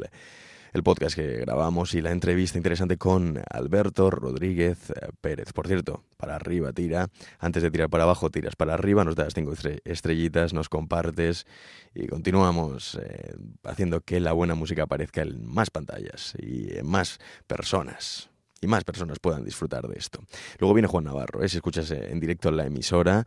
el 0.72 0.84
podcast 0.84 1.16
que 1.16 1.38
grabamos 1.40 1.96
y 1.96 2.02
la 2.02 2.12
entrevista 2.12 2.58
interesante 2.58 2.98
con 2.98 3.42
Alberto 3.50 4.12
Rodríguez 4.12 4.92
eh, 4.92 5.10
Pérez. 5.20 5.52
Por 5.52 5.68
cierto, 5.68 6.04
para 6.16 6.36
arriba 6.36 6.74
tira, 6.74 7.08
antes 7.40 7.64
de 7.64 7.72
tirar 7.72 7.90
para 7.90 8.04
abajo 8.04 8.30
tiras 8.30 8.56
para 8.56 8.76
arriba, 8.76 9.04
nos 9.04 9.16
das 9.16 9.34
cinco 9.34 9.52
estre- 9.54 9.82
estrellitas, 9.84 10.54
nos 10.54 10.70
compartes 10.70 11.48
y 11.96 12.08
continuamos 12.08 13.00
eh, 13.02 13.36
haciendo 13.64 14.02
que 14.02 14.20
la 14.20 14.34
buena 14.34 14.54
música 14.54 14.84
aparezca 14.84 15.24
en 15.24 15.44
más 15.44 15.72
pantallas 15.72 16.36
y 16.40 16.78
en 16.78 16.86
más 16.86 17.20
personas 17.48 18.30
y 18.62 18.68
más 18.68 18.84
personas 18.84 19.20
puedan 19.20 19.44
disfrutar 19.44 19.88
de 19.88 19.98
esto. 19.98 20.22
Luego 20.60 20.74
viene 20.74 20.88
Juan 20.88 21.06
Navarro, 21.06 21.44
¿eh? 21.44 21.50
si 21.50 21.58
escuchas 21.58 21.92
eh, 21.92 22.10
en 22.12 22.20
directo 22.20 22.50
en 22.50 22.58
la 22.58 22.66
emisora, 22.66 23.26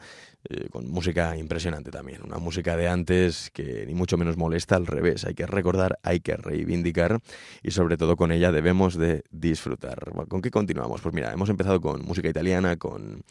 eh, 0.48 0.68
con 0.70 0.90
música 0.90 1.36
impresionante 1.36 1.90
también, 1.90 2.22
una 2.22 2.38
música 2.38 2.76
de 2.76 2.88
antes 2.88 3.50
que 3.50 3.84
ni 3.86 3.94
mucho 3.94 4.16
menos 4.16 4.36
molesta, 4.36 4.76
al 4.76 4.86
revés, 4.86 5.24
hay 5.24 5.34
que 5.34 5.46
recordar, 5.46 5.98
hay 6.02 6.20
que 6.20 6.36
reivindicar 6.36 7.20
y 7.62 7.70
sobre 7.70 7.96
todo 7.96 8.16
con 8.16 8.32
ella 8.32 8.52
debemos 8.52 8.96
de 8.96 9.24
disfrutar. 9.30 10.12
¿Con 10.28 10.42
qué 10.42 10.50
continuamos? 10.50 11.00
Pues 11.00 11.14
mira, 11.14 11.32
hemos 11.32 11.48
empezado 11.48 11.80
con 11.80 12.04
música 12.04 12.28
italiana, 12.28 12.76
con 12.76 13.22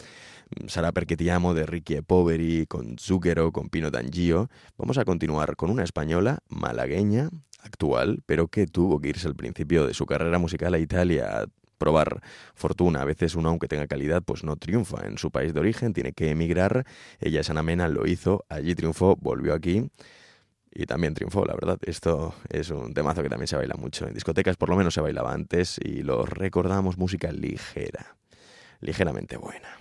Sara 0.67 0.91
Perché 0.91 1.15
Ti 1.15 1.29
Amo 1.29 1.53
de 1.53 1.65
Ricky 1.65 1.95
e 1.95 2.03
Poveri, 2.03 2.65
con 2.67 2.97
Zucchero, 2.97 3.51
con 3.51 3.69
Pino 3.69 3.89
D'Angio. 3.89 4.49
Vamos 4.77 4.97
a 4.97 5.05
continuar 5.05 5.55
con 5.55 5.69
una 5.69 5.83
española 5.83 6.39
malagueña, 6.49 7.29
actual, 7.63 8.23
pero 8.25 8.47
que 8.47 8.67
tuvo 8.67 8.99
que 8.99 9.09
irse 9.09 9.27
al 9.27 9.35
principio 9.35 9.87
de 9.87 9.93
su 9.93 10.05
carrera 10.05 10.39
musical 10.39 10.73
a 10.73 10.79
Italia 10.79 11.45
probar 11.81 12.21
fortuna. 12.53 13.01
A 13.01 13.05
veces 13.05 13.33
uno, 13.33 13.49
aunque 13.49 13.67
tenga 13.67 13.87
calidad, 13.87 14.21
pues 14.21 14.43
no 14.43 14.55
triunfa 14.55 15.07
en 15.07 15.17
su 15.17 15.31
país 15.31 15.55
de 15.55 15.59
origen, 15.59 15.93
tiene 15.93 16.13
que 16.13 16.29
emigrar. 16.29 16.85
Ella, 17.19 17.43
Sana 17.43 17.63
Mena, 17.63 17.87
lo 17.87 18.05
hizo, 18.05 18.45
allí 18.49 18.75
triunfó, 18.75 19.15
volvió 19.15 19.55
aquí 19.55 19.89
y 20.71 20.85
también 20.85 21.15
triunfó, 21.15 21.43
la 21.43 21.55
verdad. 21.55 21.79
Esto 21.81 22.35
es 22.49 22.69
un 22.69 22.93
temazo 22.93 23.23
que 23.23 23.29
también 23.29 23.47
se 23.47 23.55
baila 23.57 23.73
mucho 23.73 24.07
en 24.07 24.13
discotecas, 24.13 24.57
por 24.57 24.69
lo 24.69 24.75
menos 24.75 24.93
se 24.93 25.01
bailaba 25.01 25.33
antes 25.33 25.79
y 25.83 26.03
lo 26.03 26.23
recordamos 26.23 26.99
música 26.99 27.31
ligera, 27.31 28.15
ligeramente 28.79 29.37
buena. 29.37 29.80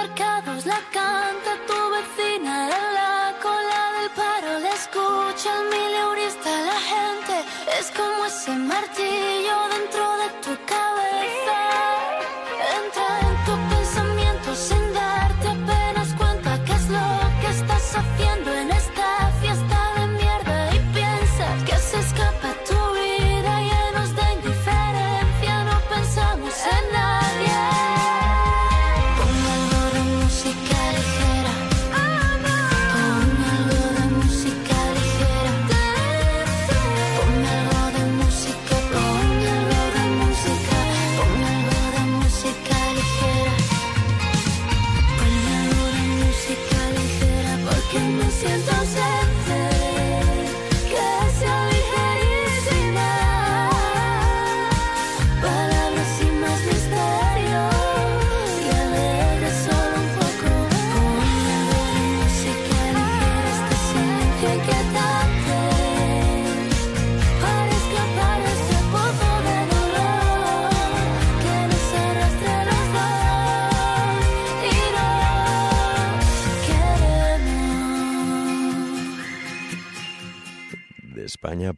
supermercados 0.00 0.66
la 0.66 0.80
canta 0.92 1.56
tu 1.66 1.74
vecina 1.90 2.89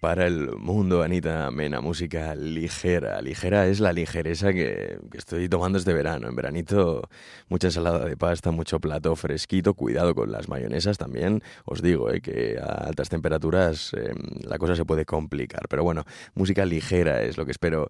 Para 0.00 0.26
el 0.26 0.50
mundo, 0.58 1.02
Anita 1.02 1.50
Mena, 1.50 1.80
música 1.80 2.34
ligera. 2.34 3.22
Ligera 3.22 3.66
es 3.68 3.80
la 3.80 3.94
ligereza 3.94 4.52
que, 4.52 4.98
estoy 5.14 5.48
tomando 5.48 5.78
este 5.78 5.94
verano. 5.94 6.28
En 6.28 6.36
veranito, 6.36 7.08
mucha 7.48 7.68
ensalada 7.68 8.04
de 8.04 8.14
pasta, 8.14 8.50
mucho 8.50 8.80
plato 8.80 9.16
fresquito, 9.16 9.72
cuidado 9.72 10.14
con 10.14 10.30
las 10.30 10.50
mayonesas 10.50 10.98
también. 10.98 11.42
Os 11.64 11.80
digo 11.80 12.10
eh, 12.10 12.20
que 12.20 12.58
a 12.60 12.66
altas 12.86 13.08
temperaturas 13.08 13.94
eh, 13.94 14.12
la 14.42 14.58
cosa 14.58 14.76
se 14.76 14.84
puede 14.84 15.06
complicar. 15.06 15.66
Pero 15.70 15.84
bueno, 15.84 16.04
música 16.34 16.66
ligera 16.66 17.22
es 17.22 17.38
lo 17.38 17.46
que 17.46 17.52
espero 17.52 17.88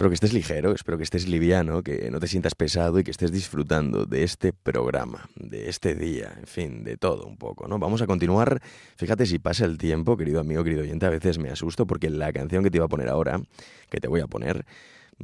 Espero 0.00 0.08
que 0.08 0.14
estés 0.14 0.32
ligero, 0.32 0.72
espero 0.72 0.96
que 0.96 1.04
estés 1.04 1.28
liviano, 1.28 1.82
que 1.82 2.10
no 2.10 2.20
te 2.20 2.26
sientas 2.26 2.54
pesado 2.54 2.98
y 2.98 3.04
que 3.04 3.10
estés 3.10 3.30
disfrutando 3.30 4.06
de 4.06 4.22
este 4.22 4.54
programa, 4.54 5.28
de 5.34 5.68
este 5.68 5.94
día, 5.94 6.32
en 6.38 6.46
fin, 6.46 6.84
de 6.84 6.96
todo 6.96 7.26
un 7.26 7.36
poco, 7.36 7.68
¿no? 7.68 7.78
Vamos 7.78 8.00
a 8.00 8.06
continuar. 8.06 8.62
Fíjate 8.96 9.26
si 9.26 9.38
pasa 9.38 9.66
el 9.66 9.76
tiempo, 9.76 10.16
querido 10.16 10.40
amigo, 10.40 10.64
querido 10.64 10.84
oyente, 10.84 11.04
a 11.04 11.10
veces 11.10 11.38
me 11.38 11.50
asusto 11.50 11.86
porque 11.86 12.08
la 12.08 12.32
canción 12.32 12.64
que 12.64 12.70
te 12.70 12.78
iba 12.78 12.86
a 12.86 12.88
poner 12.88 13.10
ahora, 13.10 13.42
que 13.90 14.00
te 14.00 14.08
voy 14.08 14.22
a 14.22 14.26
poner, 14.26 14.64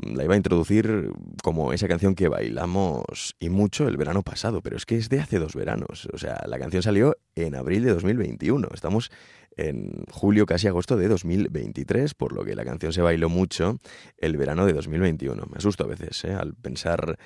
la 0.03 0.25
iba 0.25 0.35
a 0.35 0.37
introducir 0.37 1.11
como 1.43 1.73
esa 1.73 1.89
canción 1.89 2.15
que 2.15 2.29
bailamos 2.29 3.35
y 3.39 3.49
mucho 3.49 3.89
el 3.89 3.97
verano 3.97 4.23
pasado, 4.23 4.61
pero 4.63 4.77
es 4.77 4.87
que 4.87 4.97
es 4.97 5.09
de 5.09 5.21
hace 5.21 5.39
dos 5.39 5.55
veranos. 5.55 6.09
O 6.13 6.19
sea, 6.19 6.43
la 6.47 6.59
canción 6.59 6.83
salió 6.83 7.17
en 7.35 7.55
abril 7.55 7.85
de 7.85 7.93
2021. 7.93 8.69
Estamos 8.75 9.11
en 9.57 10.05
julio, 10.11 10.45
casi 10.47 10.67
agosto 10.69 10.97
de 10.97 11.09
2023, 11.09 12.15
por 12.15 12.33
lo 12.33 12.45
que 12.45 12.55
la 12.55 12.65
canción 12.65 12.93
se 12.93 13.01
bailó 13.01 13.29
mucho 13.29 13.79
el 14.19 14.37
verano 14.37 14.67
de 14.67 14.75
2021. 14.75 15.47
Me 15.51 15.57
asusto 15.57 15.85
a 15.85 15.87
veces 15.87 16.25
¿eh? 16.25 16.35
al 16.35 16.55
pensar 16.55 17.19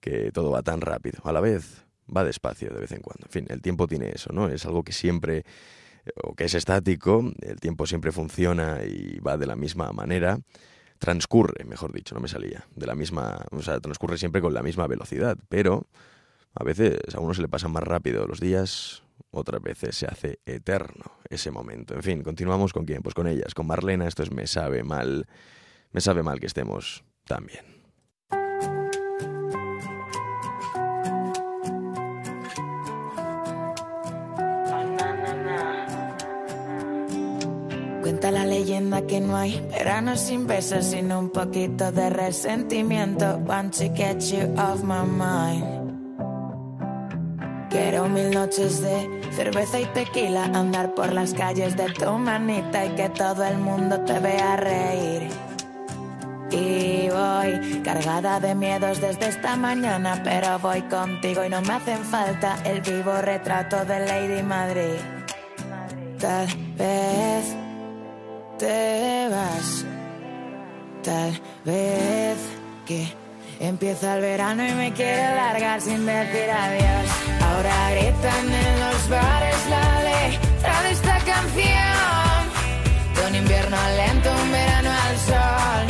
que 0.00 0.30
todo 0.32 0.50
va 0.50 0.62
tan 0.62 0.80
rápido. 0.80 1.20
A 1.24 1.32
la 1.32 1.40
vez 1.40 1.84
va 2.14 2.24
despacio 2.24 2.70
de 2.70 2.80
vez 2.80 2.92
en 2.92 3.02
cuando. 3.02 3.26
En 3.26 3.32
fin, 3.32 3.46
el 3.50 3.60
tiempo 3.60 3.86
tiene 3.86 4.10
eso, 4.14 4.32
¿no? 4.32 4.48
Es 4.48 4.64
algo 4.64 4.84
que 4.84 4.92
siempre, 4.92 5.44
o 6.22 6.34
que 6.34 6.44
es 6.44 6.54
estático, 6.54 7.30
el 7.42 7.60
tiempo 7.60 7.86
siempre 7.86 8.12
funciona 8.12 8.80
y 8.84 9.18
va 9.18 9.36
de 9.36 9.46
la 9.46 9.56
misma 9.56 9.92
manera. 9.92 10.38
Transcurre, 10.98 11.64
mejor 11.64 11.92
dicho, 11.92 12.14
no 12.14 12.20
me 12.20 12.28
salía, 12.28 12.66
de 12.74 12.86
la 12.86 12.94
misma, 12.94 13.44
o 13.50 13.62
sea, 13.62 13.80
transcurre 13.80 14.18
siempre 14.18 14.40
con 14.40 14.54
la 14.54 14.62
misma 14.62 14.86
velocidad, 14.86 15.36
pero 15.48 15.86
a 16.54 16.64
veces 16.64 16.98
a 17.14 17.20
uno 17.20 17.34
se 17.34 17.42
le 17.42 17.48
pasan 17.48 17.72
más 17.72 17.82
rápido 17.82 18.26
los 18.26 18.40
días, 18.40 19.02
otras 19.30 19.62
veces 19.62 19.96
se 19.96 20.06
hace 20.06 20.40
eterno 20.46 21.12
ese 21.28 21.50
momento. 21.50 21.94
En 21.94 22.02
fin, 22.02 22.22
continuamos 22.22 22.72
con 22.72 22.84
quién, 22.86 23.02
pues 23.02 23.14
con 23.14 23.26
ellas, 23.26 23.54
con 23.54 23.66
Marlena, 23.66 24.08
esto 24.08 24.22
es 24.22 24.30
Me 24.30 24.46
sabe 24.46 24.82
mal, 24.82 25.26
me 25.92 26.00
sabe 26.00 26.22
mal 26.22 26.40
que 26.40 26.46
estemos 26.46 27.04
tan 27.26 27.46
bien. 27.46 27.75
Cuenta 38.16 38.30
la 38.30 38.46
leyenda 38.46 39.02
que 39.02 39.20
no 39.20 39.36
hay 39.36 39.60
verano 39.70 40.16
sin 40.16 40.46
besos, 40.46 40.86
sino 40.86 41.18
un 41.18 41.28
poquito 41.28 41.92
de 41.92 42.08
resentimiento. 42.08 43.38
Want 43.44 43.76
to 43.76 43.94
get 43.94 44.20
you 44.32 44.54
off 44.56 44.82
my 44.82 45.04
mind. 45.04 45.92
Quiero 47.68 48.08
mil 48.08 48.30
noches 48.30 48.80
de 48.80 49.20
cerveza 49.32 49.80
y 49.80 49.84
tequila, 49.92 50.44
andar 50.44 50.94
por 50.94 51.12
las 51.12 51.34
calles 51.34 51.76
de 51.76 51.90
tu 51.90 52.10
manita 52.12 52.86
y 52.86 52.94
que 52.94 53.10
todo 53.10 53.44
el 53.44 53.58
mundo 53.58 54.00
te 54.00 54.18
vea 54.18 54.56
reír. 54.56 55.28
Y 56.52 57.10
voy 57.10 57.82
cargada 57.82 58.40
de 58.40 58.54
miedos 58.54 58.98
desde 58.98 59.28
esta 59.28 59.56
mañana, 59.56 60.22
pero 60.24 60.58
voy 60.58 60.80
contigo 60.88 61.44
y 61.44 61.50
no 61.50 61.60
me 61.60 61.74
hacen 61.74 62.02
falta 62.02 62.56
el 62.64 62.80
vivo 62.80 63.12
retrato 63.20 63.84
de 63.84 64.06
Lady 64.06 64.42
Madrid. 64.42 64.96
Tal 66.18 66.46
vez 66.78 67.65
te 68.58 69.28
vas, 69.28 69.84
tal 71.02 71.40
vez 71.64 72.38
que 72.86 73.06
empieza 73.60 74.14
el 74.14 74.22
verano 74.22 74.66
y 74.66 74.72
me 74.72 74.92
quiero 74.92 75.34
largar 75.34 75.80
sin 75.80 76.06
decir 76.06 76.50
adiós. 76.50 77.10
Ahora 77.42 77.90
gritan 77.90 78.52
en 78.52 78.80
los 78.80 79.08
bares 79.08 79.56
la 79.68 80.02
letra 80.02 80.82
de 80.82 80.90
esta 80.90 81.18
canción. 81.18 82.46
De 83.14 83.26
un 83.28 83.34
invierno 83.34 83.76
lento, 83.96 84.30
un 84.42 84.52
verano 84.52 84.90
al 84.90 85.18
sol. 85.18 85.86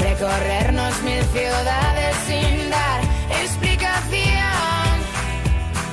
Recorrernos 0.00 1.02
mil 1.02 1.22
ciudades 1.32 2.16
sin 2.26 2.70
dar 2.70 3.00
explicación. 3.42 4.36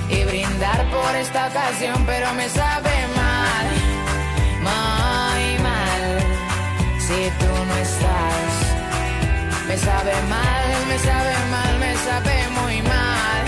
Y 0.09 0.23
brindar 0.25 0.89
por 0.89 1.15
esta 1.15 1.47
ocasión, 1.47 2.03
pero 2.05 2.33
me 2.33 2.49
sabe 2.49 3.02
Si 7.13 7.29
tú 7.39 7.45
no 7.45 7.75
estás, 7.75 8.53
me 9.67 9.77
sabe 9.77 10.13
mal, 10.29 10.67
me 10.87 10.97
sabe 10.97 11.33
mal, 11.51 11.79
me 11.79 11.95
sabe 11.97 12.35
muy 12.57 12.81
mal. 12.81 13.43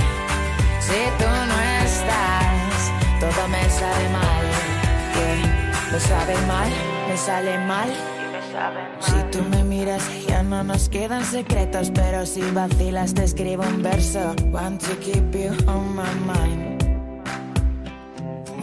Si 0.80 1.02
tú 1.18 1.26
no 1.26 1.58
estás, 1.84 2.92
todo 3.20 3.48
me 3.48 3.68
sabe 3.68 4.10
mal. 4.10 4.46
Yeah. 5.16 5.92
Me 5.92 6.00
sabe 6.00 6.36
mal, 6.46 6.70
me 7.08 7.18
sale 7.18 7.58
mal. 7.66 7.90
Si 9.00 9.16
tú 9.32 9.42
me 9.50 9.64
miras, 9.64 10.04
ya 10.28 10.44
no 10.44 10.64
nos 10.64 10.88
quedan 10.88 11.26
secretos. 11.26 11.90
Pero 11.90 12.28
si 12.28 12.42
vacilas, 12.42 13.16
te 13.16 13.24
escribo 13.24 13.64
un 13.64 13.82
verso. 13.82 14.36
Want 14.52 14.80
to 14.82 14.96
keep 14.98 15.34
you 15.34 15.50
on 15.68 15.96
my 15.96 16.14
mind. 16.28 16.85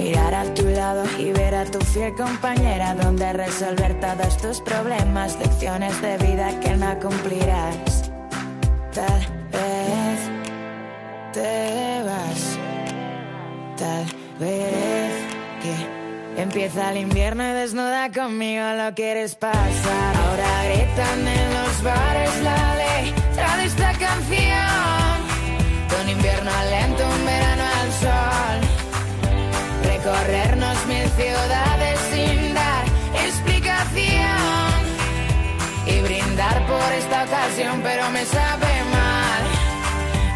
Mirar 0.03 0.35
a 0.35 0.45
tu 0.53 0.65
lado 0.65 1.05
y 1.17 1.31
ver 1.31 1.55
a 1.55 1.65
tu 1.65 1.79
fiel 1.79 2.13
compañera, 2.15 2.93
donde 2.95 3.33
resolver 3.35 4.01
todos 4.01 4.37
tus 4.37 4.61
problemas, 4.61 5.39
lecciones 5.39 6.03
de 6.03 6.17
vida 6.19 6.59
que 6.59 6.75
no 6.75 6.99
cumplirás. 6.99 8.11
Tal 8.93 9.21
vez 9.53 10.19
te 11.33 12.03
vas, 12.05 12.59
tal 13.79 14.07
vez 14.41 15.13
que 15.63 16.43
empieza 16.43 16.91
el 16.91 16.97
invierno 16.97 17.49
y 17.49 17.53
desnuda 17.53 18.11
conmigo 18.11 18.65
lo 18.77 18.93
quieres 18.95 19.37
pasar. 19.37 20.17
Ahora 20.17 20.65
gritan 20.65 21.29
en 21.29 21.55
los 21.55 21.83
bares 21.85 22.43
la 22.43 22.75
letra 22.75 23.57
de 23.57 23.65
esta 23.67 23.93
canción. 23.93 25.23
De 25.89 26.03
un 26.03 26.09
invierno 26.09 26.51
lento, 26.71 27.02
Recorrernos 30.05 30.85
mil 30.87 31.09
ciudades 31.11 32.01
sin 32.11 32.55
dar 32.55 32.85
explicación. 33.25 34.83
Y 35.87 36.01
brindar 36.01 36.67
por 36.67 36.93
esta 36.93 37.23
ocasión, 37.23 37.81
pero 37.85 38.11
me 38.11 38.25
sabe 38.25 38.73
mal, 38.91 39.43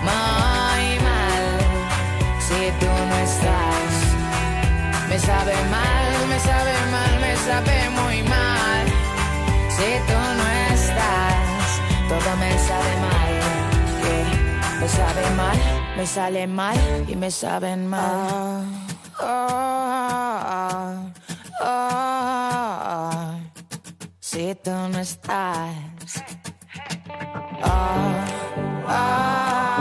muy 0.07 1.01
mal. 1.03 1.47
Si 2.47 2.71
tú 2.79 2.87
no 2.87 3.17
estás, 3.17 3.91
me 5.09 5.19
sabe 5.19 5.55
mal, 5.69 6.29
me 6.29 6.39
sabe 6.39 6.75
mal, 6.93 7.21
me 7.21 7.37
sabe 7.37 7.91
muy 7.91 8.23
mal. 8.23 8.87
Si 9.77 9.91
tú 10.07 10.19
no 10.39 10.47
estás, 10.75 11.67
todo 12.09 12.37
me 12.37 12.57
sabe 12.69 12.93
mal. 13.09 13.33
que 14.01 14.79
Me 14.79 14.89
sabe 14.89 15.31
mal, 15.35 15.59
me 15.97 16.07
sale 16.07 16.47
mal 16.47 17.05
y 17.09 17.17
me 17.17 17.33
saben 17.33 17.89
mal. 17.89 18.87
Oh, 19.19 21.13
oh, 21.63 21.63
oh, 21.63 23.41
tú 24.63 24.71
no 24.71 24.99
estás. 24.99 26.23
Oh, 27.63 28.25
oh. 28.89 29.76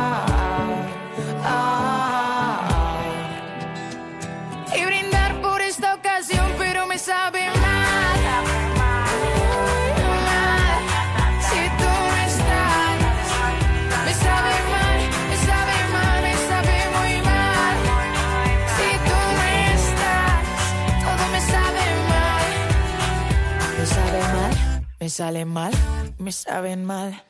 Sale 25.15 25.45
mal, 25.45 25.71
me 26.17 26.33
saben 26.33 26.83
mal. 26.83 27.23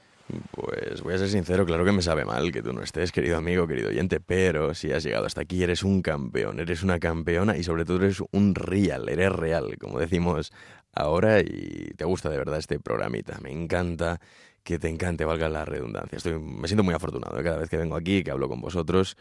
Pues 0.49 1.03
voy 1.03 1.13
a 1.13 1.19
ser 1.19 1.29
sincero, 1.29 1.67
claro 1.67 1.85
que 1.85 1.91
me 1.91 2.01
sabe 2.01 2.25
mal 2.25 2.51
que 2.51 2.63
tú 2.63 2.73
no 2.73 2.81
estés, 2.81 3.11
querido 3.11 3.37
amigo, 3.37 3.67
querido 3.67 3.89
oyente, 3.89 4.19
pero 4.19 4.73
si 4.73 4.91
has 4.91 5.03
llegado 5.03 5.27
hasta 5.27 5.41
aquí 5.41 5.61
eres 5.61 5.83
un 5.83 6.01
campeón, 6.01 6.59
eres 6.59 6.81
una 6.81 6.97
campeona 6.97 7.55
y 7.57 7.63
sobre 7.63 7.85
todo 7.85 7.97
eres 7.97 8.23
un 8.31 8.55
real, 8.55 9.07
eres 9.07 9.31
real, 9.31 9.77
como 9.77 9.99
decimos 9.99 10.51
ahora 10.93 11.41
y 11.41 11.91
te 11.95 12.05
gusta 12.05 12.31
de 12.31 12.39
verdad 12.39 12.57
este 12.57 12.79
programita. 12.79 13.37
Me 13.43 13.51
encanta 13.51 14.19
que 14.65 14.79
te 14.79 14.89
encante, 14.89 15.25
valga 15.25 15.47
la 15.47 15.63
redundancia. 15.63 16.17
Estoy, 16.17 16.39
me 16.39 16.67
siento 16.67 16.83
muy 16.83 16.95
afortunado 16.95 17.39
¿eh? 17.39 17.43
cada 17.43 17.59
vez 17.59 17.69
que 17.69 17.77
vengo 17.77 17.95
aquí, 17.95 18.23
que 18.23 18.31
hablo 18.31 18.49
con 18.49 18.59
vosotros 18.59 19.15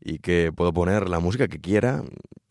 y 0.00 0.18
que 0.18 0.52
puedo 0.52 0.72
poner 0.72 1.08
la 1.08 1.20
música 1.20 1.46
que 1.46 1.60
quiera 1.60 2.02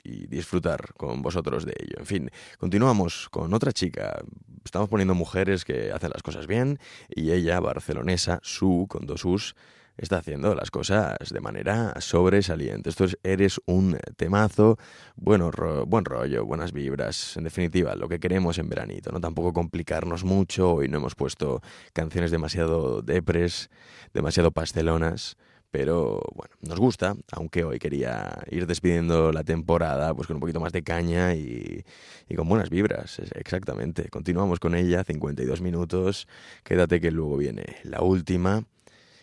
y 0.02 0.28
disfrutar 0.28 0.94
con 0.94 1.22
vosotros 1.22 1.66
de 1.66 1.74
ello. 1.78 1.98
En 2.00 2.06
fin, 2.06 2.32
continuamos 2.58 3.28
con 3.30 3.54
otra 3.54 3.74
chica. 3.74 4.24
Estamos 4.64 4.88
poniendo 4.88 5.14
mujeres 5.14 5.66
que 5.66 5.92
hacen 5.92 6.10
las 6.14 6.24
cosas 6.24 6.48
bien 6.48 6.80
y 7.14 7.32
ella, 7.32 7.60
barcelonesa, 7.60 8.40
su, 8.44 8.86
con 8.88 9.06
dos 9.06 9.26
us, 9.26 9.54
está 9.98 10.18
haciendo 10.18 10.54
las 10.56 10.72
cosas 10.72 11.18
de 11.32 11.40
manera 11.40 11.94
sobresaliente. 12.00 12.90
Esto 12.90 13.06
es 13.06 13.18
Eres 13.24 13.60
un 13.66 13.98
temazo, 14.16 14.78
bueno, 15.16 15.52
ro- 15.52 15.86
buen 15.86 16.06
rollo, 16.06 16.46
buenas 16.46 16.72
vibras, 16.72 17.36
en 17.38 17.44
definitiva, 17.44 17.96
lo 17.96 18.08
que 18.08 18.20
queremos 18.20 18.58
en 18.60 18.70
veranito, 18.70 19.12
no 19.12 19.20
tampoco 19.20 19.54
complicarnos 19.54 20.24
mucho, 20.24 20.74
hoy 20.76 20.88
no 20.88 20.98
hemos 20.98 21.16
puesto 21.16 21.62
canciones 21.94 22.32
demasiado 22.32 23.02
depres, 23.02 23.70
demasiado 24.14 24.52
pastelonas, 24.52 25.36
pero 25.72 26.22
bueno, 26.34 26.56
nos 26.62 26.80
gusta, 26.80 27.16
aunque 27.32 27.64
hoy 27.66 27.78
quería 27.78 28.42
ir 28.50 28.68
despidiendo 28.68 29.32
la 29.34 29.44
temporada 29.44 30.14
pues 30.14 30.26
con 30.28 30.38
un 30.38 30.40
poquito 30.40 30.60
más 30.62 30.72
de 30.72 30.82
caña 30.84 31.34
y, 31.36 31.84
y 32.30 32.36
con 32.36 32.48
buenas 32.48 32.70
vibras, 32.70 33.20
exactamente. 33.36 34.08
Continuamos 34.10 34.60
con 34.60 34.76
ella, 34.76 35.04
52 35.04 35.60
minutos, 35.62 36.28
quédate 36.64 37.02
que 37.02 37.12
luego 37.12 37.36
viene 37.38 37.66
la 37.84 38.02
última 38.02 38.64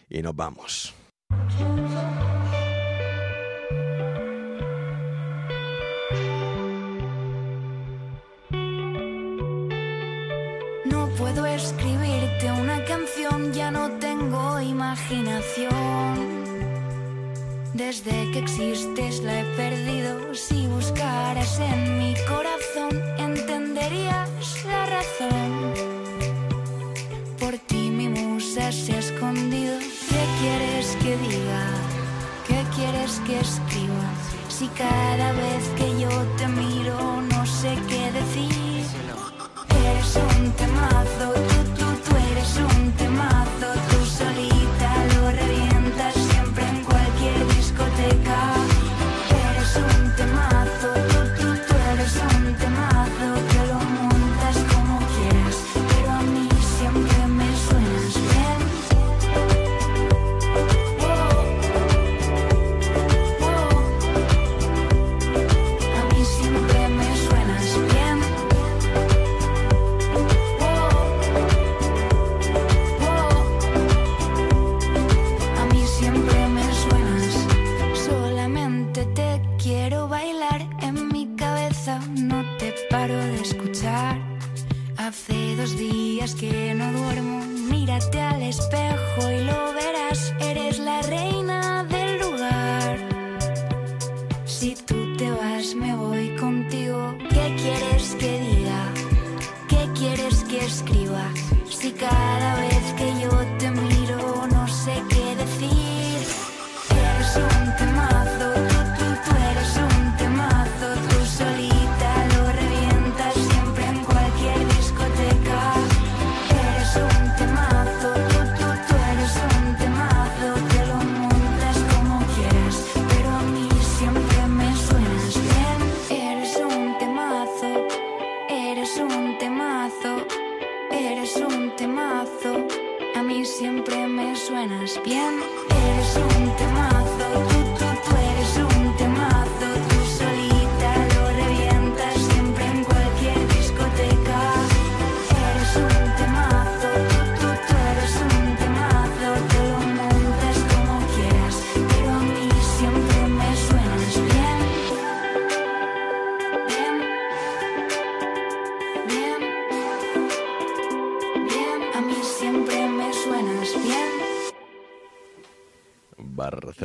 y 0.08 0.22
nos 0.22 0.34
vamos. 0.34 0.94
No 10.84 11.08
puedo 11.18 11.46
escribirte 11.46 12.52
una 12.52 12.84
canción, 12.84 13.52
ya 13.52 13.70
no 13.70 13.90
tengo 13.98 14.60
imaginación. 14.60 16.44
Desde 17.74 18.30
que 18.30 18.38
existes 18.38 19.20
la 19.22 19.40
he 19.40 19.44
perdido. 19.56 20.32
Si 20.34 20.66
buscaras 20.68 21.58
en 21.58 21.98
mi 21.98 22.14
corazón, 22.28 23.02
entenderías 23.18 24.30
la 24.64 24.86
razón. 24.86 25.74
Por 27.40 27.58
ti 27.58 27.90
mi 27.90 28.08
musa 28.08 28.70
se 28.70 28.92
ha 28.94 28.98
escondido. 29.00 29.83
¿Qué 30.24 30.30
quieres 30.40 30.96
que 31.02 31.16
diga? 31.18 31.64
¿Qué 32.48 32.64
quieres 32.74 33.20
que 33.26 33.40
escriba? 33.40 34.08
Si 34.48 34.68
cada 34.68 35.32
vez 35.32 35.68
que 35.76 36.00
yo 36.00 36.08
te 36.38 36.48
miro 36.48 37.20
no 37.20 37.44
sé 37.44 37.76
qué 37.86 38.10
decir. 38.10 38.86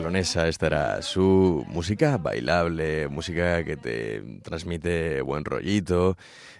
Barcelonesa. 0.10 0.48
Esta 0.48 0.68
era 0.68 1.02
su 1.02 1.66
música 1.68 2.18
bailable, 2.18 3.08
música 3.10 3.64
que 3.64 3.78
te 3.78 4.22
transmite 4.42 5.22
buen 5.22 5.46
rollito, 5.46 6.18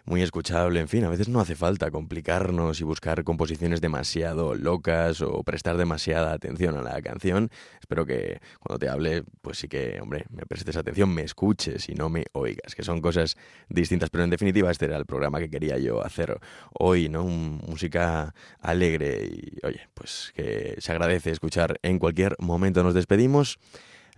muy 0.10 0.24
escuchable. 0.24 0.80
En 0.80 0.88
fin, 0.88 1.04
a 1.04 1.10
veces 1.10 1.30
no 1.30 1.40
hace 1.40 1.56
falta 1.56 1.92
complicarnos 1.92 2.82
y 2.82 2.84
buscar 2.84 3.24
composiciones 3.24 3.80
demasiado 3.80 4.56
locas 4.56 5.22
o 5.22 5.44
prestar 5.44 5.78
demasiada 5.78 6.34
atención 6.34 6.76
a 6.76 6.82
la 6.82 7.00
canción. 7.02 7.52
Espero 7.80 8.08
que 8.08 8.42
cuando 8.60 8.80
te 8.80 8.90
hable, 8.90 9.24
pues 9.44 9.60
sí 9.60 9.68
que, 9.68 10.00
hombre, 10.02 10.26
me 10.32 10.48
prestes 10.48 10.76
atención, 10.78 11.14
me 11.14 11.22
escuches 11.22 11.88
y 11.90 11.94
no 11.94 12.10
me 12.10 12.26
oigas, 12.34 12.74
que 12.74 12.82
son 12.84 13.02
cosas 13.02 13.38
distintas. 13.70 14.10
Pero 14.10 14.24
en 14.24 14.32
definitiva, 14.32 14.72
este 14.72 14.86
era 14.86 14.98
el 14.98 15.06
programa 15.06 15.40
que 15.40 15.50
quería 15.50 15.78
yo 15.78 16.04
hacer 16.04 16.40
hoy, 16.74 17.08
¿no? 17.08 17.24
Música 17.26 18.34
alegre 18.60 19.30
y, 19.32 19.64
oye, 19.64 19.90
pues 19.94 20.34
que 20.36 20.76
se 20.80 20.92
agradece 20.92 21.30
escuchar 21.30 21.80
en 21.84 22.00
cualquier 22.00 22.36
momento. 22.40 22.82
Nos 22.82 22.96
despedimos. 22.96 23.60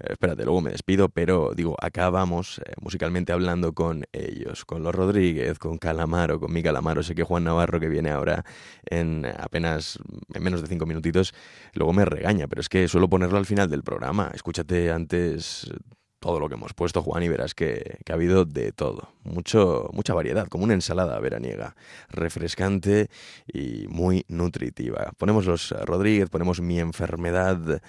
Eh, 0.02 0.14
espérate, 0.14 0.44
luego 0.44 0.62
me 0.62 0.72
despido, 0.72 1.10
pero 1.10 1.54
digo, 1.56 1.76
acabamos 1.80 2.60
eh, 2.60 2.74
musicalmente 2.82 3.32
hablando 3.32 3.74
con 3.74 4.06
ellos, 4.12 4.66
con 4.66 4.84
los 4.84 4.94
Rodríguez, 4.94 5.60
con 5.60 5.78
Calamaro, 5.78 6.40
con 6.40 6.52
mi 6.52 6.64
Calamaro. 6.64 7.04
Sé 7.04 7.16
que 7.16 7.24
Juan 7.24 7.44
Navarro, 7.44 7.80
que 7.80 7.90
viene 7.90 8.10
ahora 8.10 8.44
en 8.86 9.26
apenas, 9.26 10.00
en 10.34 10.44
menos 10.44 10.62
de 10.62 10.68
cinco 10.68 10.86
minutitos, 10.86 11.34
luego 11.74 11.94
me 11.94 12.06
regaña, 12.06 12.48
pero 12.48 12.62
es 12.62 12.70
que 12.70 12.88
suelo 12.88 13.10
ponerlo 13.10 13.38
al 13.38 13.46
final 13.46 13.70
del 13.70 13.84
programa. 13.84 14.32
Escúchate 14.34 14.92
antes 14.92 15.72
todo 16.20 16.40
lo 16.40 16.48
que 16.48 16.54
hemos 16.54 16.74
puesto, 16.76 17.02
Juan, 17.02 17.24
y 17.24 17.30
verás 17.30 17.56
que, 17.56 17.98
que 18.06 18.12
ha 18.12 18.16
habido 18.16 18.46
de 18.46 18.72
todo. 18.72 19.10
Mucho, 19.24 19.90
mucha 19.92 20.14
variedad, 20.14 20.48
como 20.48 20.64
una 20.64 20.76
ensalada 20.76 21.20
veraniega, 21.20 21.76
refrescante 22.10 23.10
y 23.52 23.88
muy 23.88 24.24
nutritiva. 24.28 25.14
Ponemos 25.18 25.48
los 25.48 25.72
Rodríguez, 25.72 26.30
ponemos 26.30 26.62
mi 26.62 26.80
enfermedad. 26.80 27.82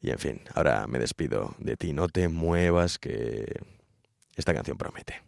Y 0.00 0.10
en 0.10 0.18
fin, 0.18 0.42
ahora 0.54 0.86
me 0.86 0.98
despido 0.98 1.54
de 1.58 1.76
ti. 1.76 1.92
No 1.92 2.08
te 2.08 2.28
muevas, 2.28 2.98
que 2.98 3.60
esta 4.36 4.54
canción 4.54 4.78
promete. 4.78 5.27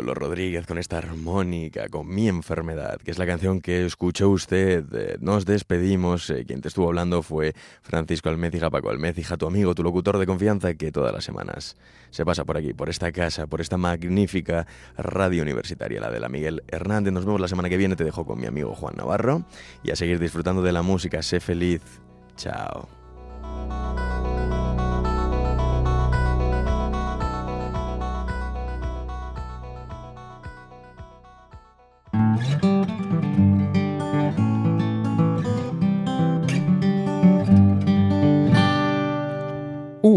Los 0.00 0.16
Rodríguez, 0.16 0.66
con 0.66 0.78
esta 0.78 0.98
armónica, 0.98 1.88
con 1.88 2.08
mi 2.08 2.28
enfermedad, 2.28 2.98
que 2.98 3.10
es 3.10 3.18
la 3.18 3.26
canción 3.26 3.60
que 3.60 3.84
escuchó 3.84 4.30
usted. 4.30 4.84
Eh, 4.94 5.16
nos 5.20 5.44
despedimos. 5.44 6.30
Eh, 6.30 6.44
quien 6.46 6.60
te 6.62 6.68
estuvo 6.68 6.86
hablando 6.88 7.22
fue 7.22 7.54
Francisco 7.82 8.30
Almécija, 8.30 8.70
Paco 8.70 8.90
Almécija, 8.90 9.36
tu 9.36 9.46
amigo, 9.46 9.74
tu 9.74 9.82
locutor 9.82 10.18
de 10.18 10.26
confianza, 10.26 10.74
que 10.74 10.90
todas 10.90 11.12
las 11.12 11.24
semanas 11.24 11.76
se 12.10 12.24
pasa 12.24 12.44
por 12.44 12.56
aquí, 12.56 12.72
por 12.72 12.88
esta 12.88 13.12
casa, 13.12 13.46
por 13.46 13.60
esta 13.60 13.76
magnífica 13.76 14.66
radio 14.96 15.42
universitaria, 15.42 16.00
la 16.00 16.10
de 16.10 16.20
la 16.20 16.28
Miguel 16.28 16.62
Hernández. 16.68 17.12
Nos 17.12 17.26
vemos 17.26 17.40
la 17.40 17.48
semana 17.48 17.68
que 17.68 17.76
viene. 17.76 17.96
Te 17.96 18.04
dejo 18.04 18.24
con 18.24 18.40
mi 18.40 18.46
amigo 18.46 18.74
Juan 18.74 18.94
Navarro 18.96 19.44
y 19.82 19.90
a 19.90 19.96
seguir 19.96 20.18
disfrutando 20.18 20.62
de 20.62 20.72
la 20.72 20.82
música. 20.82 21.22
Sé 21.22 21.40
feliz. 21.40 21.82
Chao. 22.36 22.88